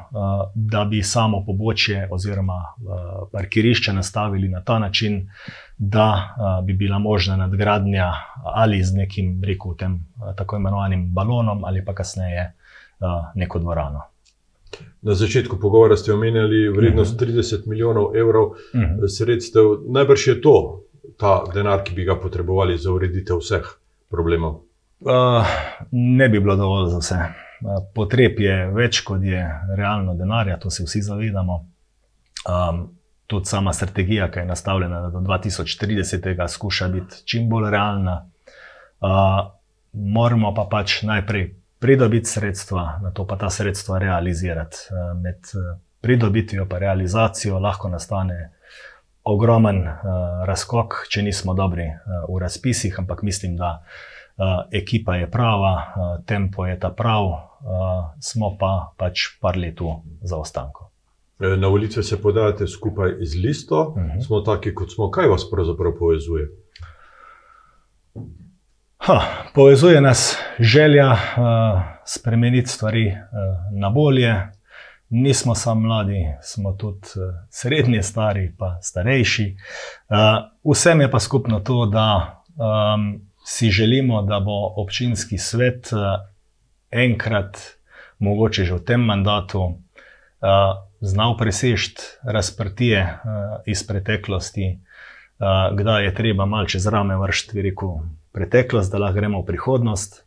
da 0.56 0.86
bi 0.86 1.04
samo 1.04 1.44
pobočje 1.46 2.08
oziroma 2.12 2.54
uh, 2.54 3.28
parkirišče 3.32 3.94
nastavili 3.94 4.50
na 4.50 4.62
ta 4.62 4.80
način, 4.80 5.30
da 5.78 6.08
uh, 6.14 6.66
bi 6.66 6.74
bila 6.74 7.00
možna 7.00 7.36
nadgradnja 7.38 8.14
ali 8.44 8.84
z 8.84 8.96
nekim, 8.96 9.42
rekel, 9.44 9.76
tem 9.76 9.94
uh, 9.94 10.36
tako 10.36 10.56
imenovanim 10.56 11.14
balonom 11.14 11.66
ali 11.66 11.86
pa 11.86 11.96
kasneje 11.96 12.54
uh, 13.00 13.08
neko 13.36 13.60
dvorano. 13.60 14.02
Na 15.02 15.14
začetku 15.14 15.60
pogovora 15.60 15.98
ste 15.98 16.14
omenjali 16.14 16.70
vrednost 16.70 17.22
uh 17.22 17.28
-huh. 17.28 17.36
30 17.36 17.68
milijonov 17.68 18.18
evrov 18.18 18.46
uh 18.46 18.56
-huh. 18.74 19.08
sredstev. 19.08 19.64
Najbrž 19.88 20.28
je 20.28 20.42
to 20.42 20.83
ta 21.20 21.44
denar, 21.54 21.84
ki 21.84 21.94
bi 21.94 22.06
ga 22.06 22.16
potrebovali 22.20 22.78
za 22.78 22.92
ureditev 22.92 23.42
vseh 23.42 23.68
problemov? 24.10 24.62
Uh, 25.04 25.46
ne 25.92 26.30
bi 26.30 26.40
bilo 26.40 26.56
dovolj 26.56 26.90
za 26.90 26.98
vse. 26.98 27.16
Uh, 27.16 27.80
potreb 27.96 28.40
je 28.40 28.56
več, 28.72 29.02
kot 29.04 29.24
je 29.24 29.44
realno 29.76 30.16
denarja, 30.16 30.58
to 30.60 30.72
se 30.72 30.86
vsi 30.86 31.02
zavedamo. 31.02 31.60
Um, 32.44 32.86
tudi 33.28 33.50
sama 33.50 33.74
strategija, 33.74 34.30
ki 34.32 34.40
je 34.40 34.46
nastavljena 34.46 35.10
do 35.10 35.20
2030, 35.20 36.48
skuša 36.48 36.88
biti 36.88 37.24
čim 37.26 37.50
bolj 37.50 37.70
realna. 37.72 38.22
Uh, 39.04 39.42
moramo 39.94 40.54
pa 40.56 40.68
pač 40.72 41.02
najprej 41.04 41.50
pridobiti 41.84 42.30
sredstva, 42.30 43.00
na 43.04 43.12
to 43.12 43.28
pa 43.28 43.36
ta 43.38 43.50
sredstva 43.50 44.00
realizirati. 44.00 44.88
Uh, 44.92 45.12
med 45.20 45.52
pridobitvijo 46.04 46.64
in 46.64 46.78
realizacijo 46.80 47.60
lahko 47.60 47.90
nastane 47.90 48.52
ogromen 49.24 49.84
uh, 49.88 49.96
razkok, 50.46 51.06
če 51.10 51.24
nismo 51.24 51.54
dobri 51.54 51.88
uh, 51.88 52.24
v 52.28 52.40
razpisih, 52.44 53.00
ampak 53.00 53.24
mislim, 53.24 53.56
da 53.58 53.78
uh, 53.80 54.64
ekipa 54.72 55.16
je 55.16 55.30
prava, 55.32 55.74
uh, 55.74 56.16
tempo 56.26 56.66
je 56.66 56.80
ta 56.80 56.92
prav, 56.92 57.30
uh, 57.30 57.38
smo 58.20 58.56
pa 58.60 58.94
pač 58.98 59.38
par 59.42 59.58
let 59.58 59.80
v 59.80 60.00
zaostanku. 60.22 60.90
Na 61.40 61.68
volitve 61.68 62.04
se 62.04 62.22
podajate 62.22 62.68
skupaj 62.68 63.18
z 63.22 63.36
listo, 63.46 63.82
uh 63.82 63.98
mhm. 63.98 64.10
-huh. 64.10 64.26
smo 64.26 64.42
taki, 64.42 64.76
kot 64.76 64.92
smo. 64.92 65.12
Kaj 65.12 65.28
vas 65.28 65.50
pravzaprav 65.52 65.94
povezuje? 66.00 66.50
Ha, 68.98 69.22
povezuje 69.56 70.02
nas 70.02 70.38
želja 70.60 71.12
uh, 71.12 71.18
spremeniti 72.06 72.70
stvari 72.70 73.08
uh, 73.08 73.18
na 73.80 73.90
bolje, 73.90 74.36
nismo 75.14 75.56
samo 75.56 75.82
mladi, 75.82 76.26
smo 76.42 76.74
tudi 76.74 77.08
uh, 77.16 77.36
srednji, 77.50 78.04
stari, 78.04 78.56
pa 78.58 78.78
starejši. 78.82 79.56
Uh, 80.10 80.72
vsem 80.74 81.02
je 81.02 81.12
pa 81.12 81.20
skupno 81.20 81.60
to, 81.60 81.86
da 81.86 82.42
um, 82.58 83.22
si 83.46 83.70
želimo, 83.72 84.22
da 84.22 84.40
bo 84.40 84.74
občinski 84.82 85.38
svet 85.38 85.94
uh, 85.94 86.00
enkrat, 86.92 87.58
mogoče 88.20 88.66
že 88.66 88.74
v 88.74 88.84
tem 88.86 89.06
mandatu, 89.06 89.62
uh, 89.62 89.78
znal 91.02 91.38
presežiti 91.38 92.02
razprtije 92.24 93.02
uh, 93.04 93.62
iz 93.66 93.88
preteklosti, 93.88 94.80
uh, 94.80 95.78
kdaj 95.78 96.06
je 96.06 96.16
treba 96.16 96.46
malce 96.46 96.80
z 96.80 96.90
rame 96.90 97.18
vršiti, 97.18 97.62
rekel, 97.62 98.00
preteklost, 98.32 98.92
da 98.92 98.98
lahko 98.98 99.16
gremo 99.16 99.42
v 99.42 99.46
prihodnost. 99.46 100.24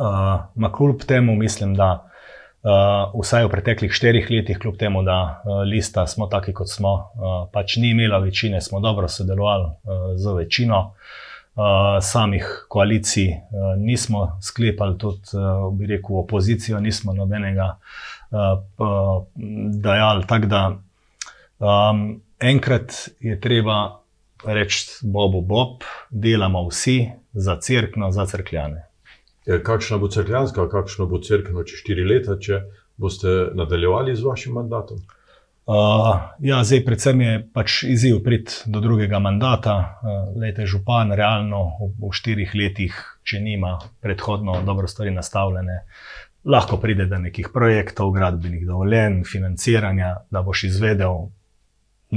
Uh, 0.00 0.40
Makljub 0.54 1.04
temu 1.04 1.36
mislim, 1.36 1.74
da. 1.74 2.09
Uh, 2.60 3.08
vsaj 3.16 3.46
v 3.46 3.50
preteklih 3.54 3.92
štirih 3.92 4.26
letih, 4.28 4.58
kljub 4.60 4.74
temu, 4.76 5.00
da 5.02 5.40
uh, 5.40 5.62
lista 5.64 6.04
smo 6.06 6.26
taki, 6.28 6.52
kot 6.52 6.68
smo, 6.68 6.92
uh, 6.92 7.36
pač 7.52 7.78
ni 7.80 7.94
imela 7.94 8.18
večine, 8.20 8.60
smo 8.60 8.82
dobro 8.84 9.08
sodelovali 9.08 9.64
uh, 9.64 10.10
z 10.16 10.34
večino. 10.36 10.80
Uh, 11.56 11.98
samih 12.04 12.44
koalicij 12.68 13.30
uh, 13.32 13.72
nismo 13.80 14.36
sklepali, 14.42 14.98
tudi 14.98 15.32
uh, 15.40 15.72
bi 15.72 15.88
rekel, 15.88 16.20
opozicijo 16.20 16.80
nismo 16.80 17.12
nobenega 17.16 17.70
uh, 18.30 18.60
uh, 18.76 19.24
dajali. 19.80 20.26
Tako 20.28 20.46
da 20.46 20.62
um, 21.58 22.20
enkrat 22.40 22.92
je 23.20 23.40
treba 23.40 24.00
reči, 24.44 24.86
Bobu 25.02 25.40
Bob, 25.40 25.88
delamo 26.10 26.68
vsi 26.68 27.08
za 27.32 27.56
crkno, 27.60 28.10
za 28.10 28.26
crkljane. 28.26 28.89
Ja, 29.46 29.62
kakšna 29.62 29.98
bo 29.98 30.08
crkljanska, 30.08 30.68
kakšno 30.68 31.06
bo 31.06 31.20
crkveno 31.24 31.64
čez 31.64 31.80
štiri 31.80 32.04
leta, 32.04 32.36
če 32.36 32.60
boste 33.00 33.50
nadaljevali 33.56 34.16
z 34.16 34.26
vašim 34.26 34.52
mandatom? 34.58 35.00
Uh, 35.70 36.16
ja, 36.42 36.64
zdaj, 36.64 36.80
predvsem 36.84 37.20
je 37.20 37.32
pač 37.54 37.82
izziv 37.86 38.18
priti 38.24 38.66
do 38.66 38.80
drugega 38.82 39.20
mandata. 39.22 39.74
Uh, 39.78 40.32
lejte, 40.40 40.66
župan, 40.66 41.12
realno 41.14 41.60
v, 41.78 41.90
v 42.00 42.10
štirih 42.16 42.54
letih, 42.58 42.96
če 43.22 43.38
nima 43.44 43.76
predhodno 44.02 44.58
dobro 44.66 44.90
stvari 44.90 45.12
nastavljene, 45.14 45.76
lahko 46.50 46.80
pride 46.82 47.06
do 47.06 47.20
nekih 47.22 47.52
projektov, 47.54 48.10
gradbenih 48.16 48.64
dovoljenj, 48.66 49.22
financiranja, 49.30 50.14
da 50.32 50.42
boš 50.42 50.64
izvedel, 50.72 51.28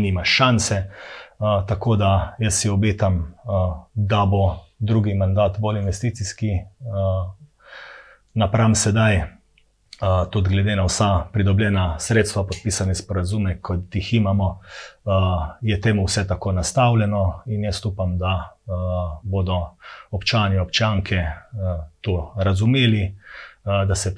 nimaš 0.01 0.33
šanse. 0.39 0.81
Uh, 1.37 1.61
tako 1.69 1.99
da 1.99 2.35
jaz 2.41 2.57
si 2.57 2.73
obetam, 2.73 3.21
uh, 3.45 3.85
da 3.93 4.25
bo 4.25 4.47
drugi 4.83 5.13
mandat 5.13 5.59
bolj 5.59 5.79
investicijski, 5.79 6.49
uh, 6.79 7.31
napram 8.33 8.75
sedaj, 8.75 9.17
uh, 9.17 9.27
tudi 10.31 10.49
glede 10.49 10.75
na 10.75 10.85
vsa 10.85 11.25
pridobljena 11.33 11.99
sredstva, 11.99 12.43
podpisane 12.43 12.95
sporazume, 12.95 13.57
kot 13.61 13.95
jih 13.95 14.13
imamo, 14.13 14.49
uh, 14.49 15.13
je 15.61 15.81
temu 15.81 16.05
vse 16.05 16.27
tako 16.27 16.51
nastavljeno 16.51 17.41
in 17.45 17.63
jaz 17.63 17.85
upam, 17.85 18.17
da 18.17 18.49
bodo 19.23 19.75
občani 20.11 20.55
in 20.55 20.61
občanke 20.61 21.25
to 22.01 22.33
razumeli, 22.37 23.15
da 23.63 23.95
se 23.95 24.15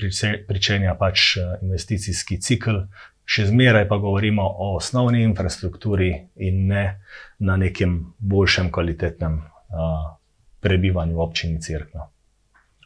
pričenja 0.48 0.96
pač 1.00 1.38
investicijski 1.62 2.38
cikl. 2.42 2.84
Še 3.26 3.48
zmeraj 3.50 3.88
pa 3.90 3.98
govorimo 3.98 4.44
o 4.46 4.76
osnovni 4.76 5.24
infrastrukturi 5.24 6.12
in 6.36 6.68
ne 6.68 6.84
na 7.40 7.58
nekem 7.58 8.14
boljšem, 8.20 8.70
kvalitetnem 8.72 9.40
uh, 9.42 10.14
prebivanju 10.66 11.16
v 11.16 11.22
občini 11.22 11.62
Cirkna. 11.62 12.10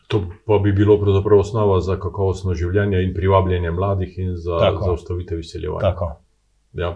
To 0.09 0.23
pa 0.45 0.57
bi 0.57 0.71
bilo 0.73 0.97
pravzaprav 1.01 1.39
osnova 1.39 1.79
za 1.85 1.95
kakovostno 2.01 2.53
življenje 2.57 3.03
in 3.03 3.13
privabljanje 3.13 3.71
mladih 3.71 4.17
in 4.19 4.35
za 4.35 4.57
zaustavitev 4.85 5.39
izseljevanja. 5.39 5.93
Ja. 6.73 6.89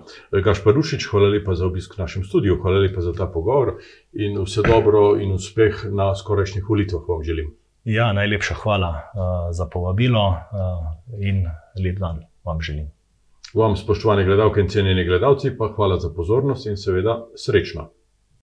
Gašpar 0.46 0.74
Rušič, 0.78 1.08
hvala 1.10 1.32
lepa 1.34 1.56
za 1.58 1.66
obisk 1.66 1.96
v 1.98 2.04
našem 2.04 2.24
studiu, 2.24 2.60
hvala 2.62 2.84
lepa 2.84 3.02
za 3.02 3.14
ta 3.14 3.26
pogovor 3.26 3.80
in 4.14 4.38
vse 4.42 4.62
dobro 4.66 5.16
in 5.22 5.34
uspeh 5.34 5.86
na 5.90 6.12
skorajšnjih 6.16 6.70
volitvah 6.70 7.08
vam 7.08 7.24
želim. 7.24 7.54
Ja, 7.84 8.14
najlepša 8.14 8.56
hvala 8.64 8.90
uh, 8.90 9.32
za 9.52 9.66
povabilo 9.66 10.28
uh, 10.30 10.38
in 11.20 11.46
lep 11.84 11.98
dan 12.00 12.22
vam 12.46 12.62
želim. 12.62 12.92
Vam, 13.54 13.76
spoštovane 13.76 14.26
gledalke 14.26 14.62
in 14.62 14.70
cenjeni 14.70 15.06
gledalci, 15.06 15.58
pa 15.58 15.74
hvala 15.76 16.00
za 16.00 16.10
pozornost 16.16 16.66
in 16.66 16.78
seveda 16.78 17.26
srečno. 17.36 17.90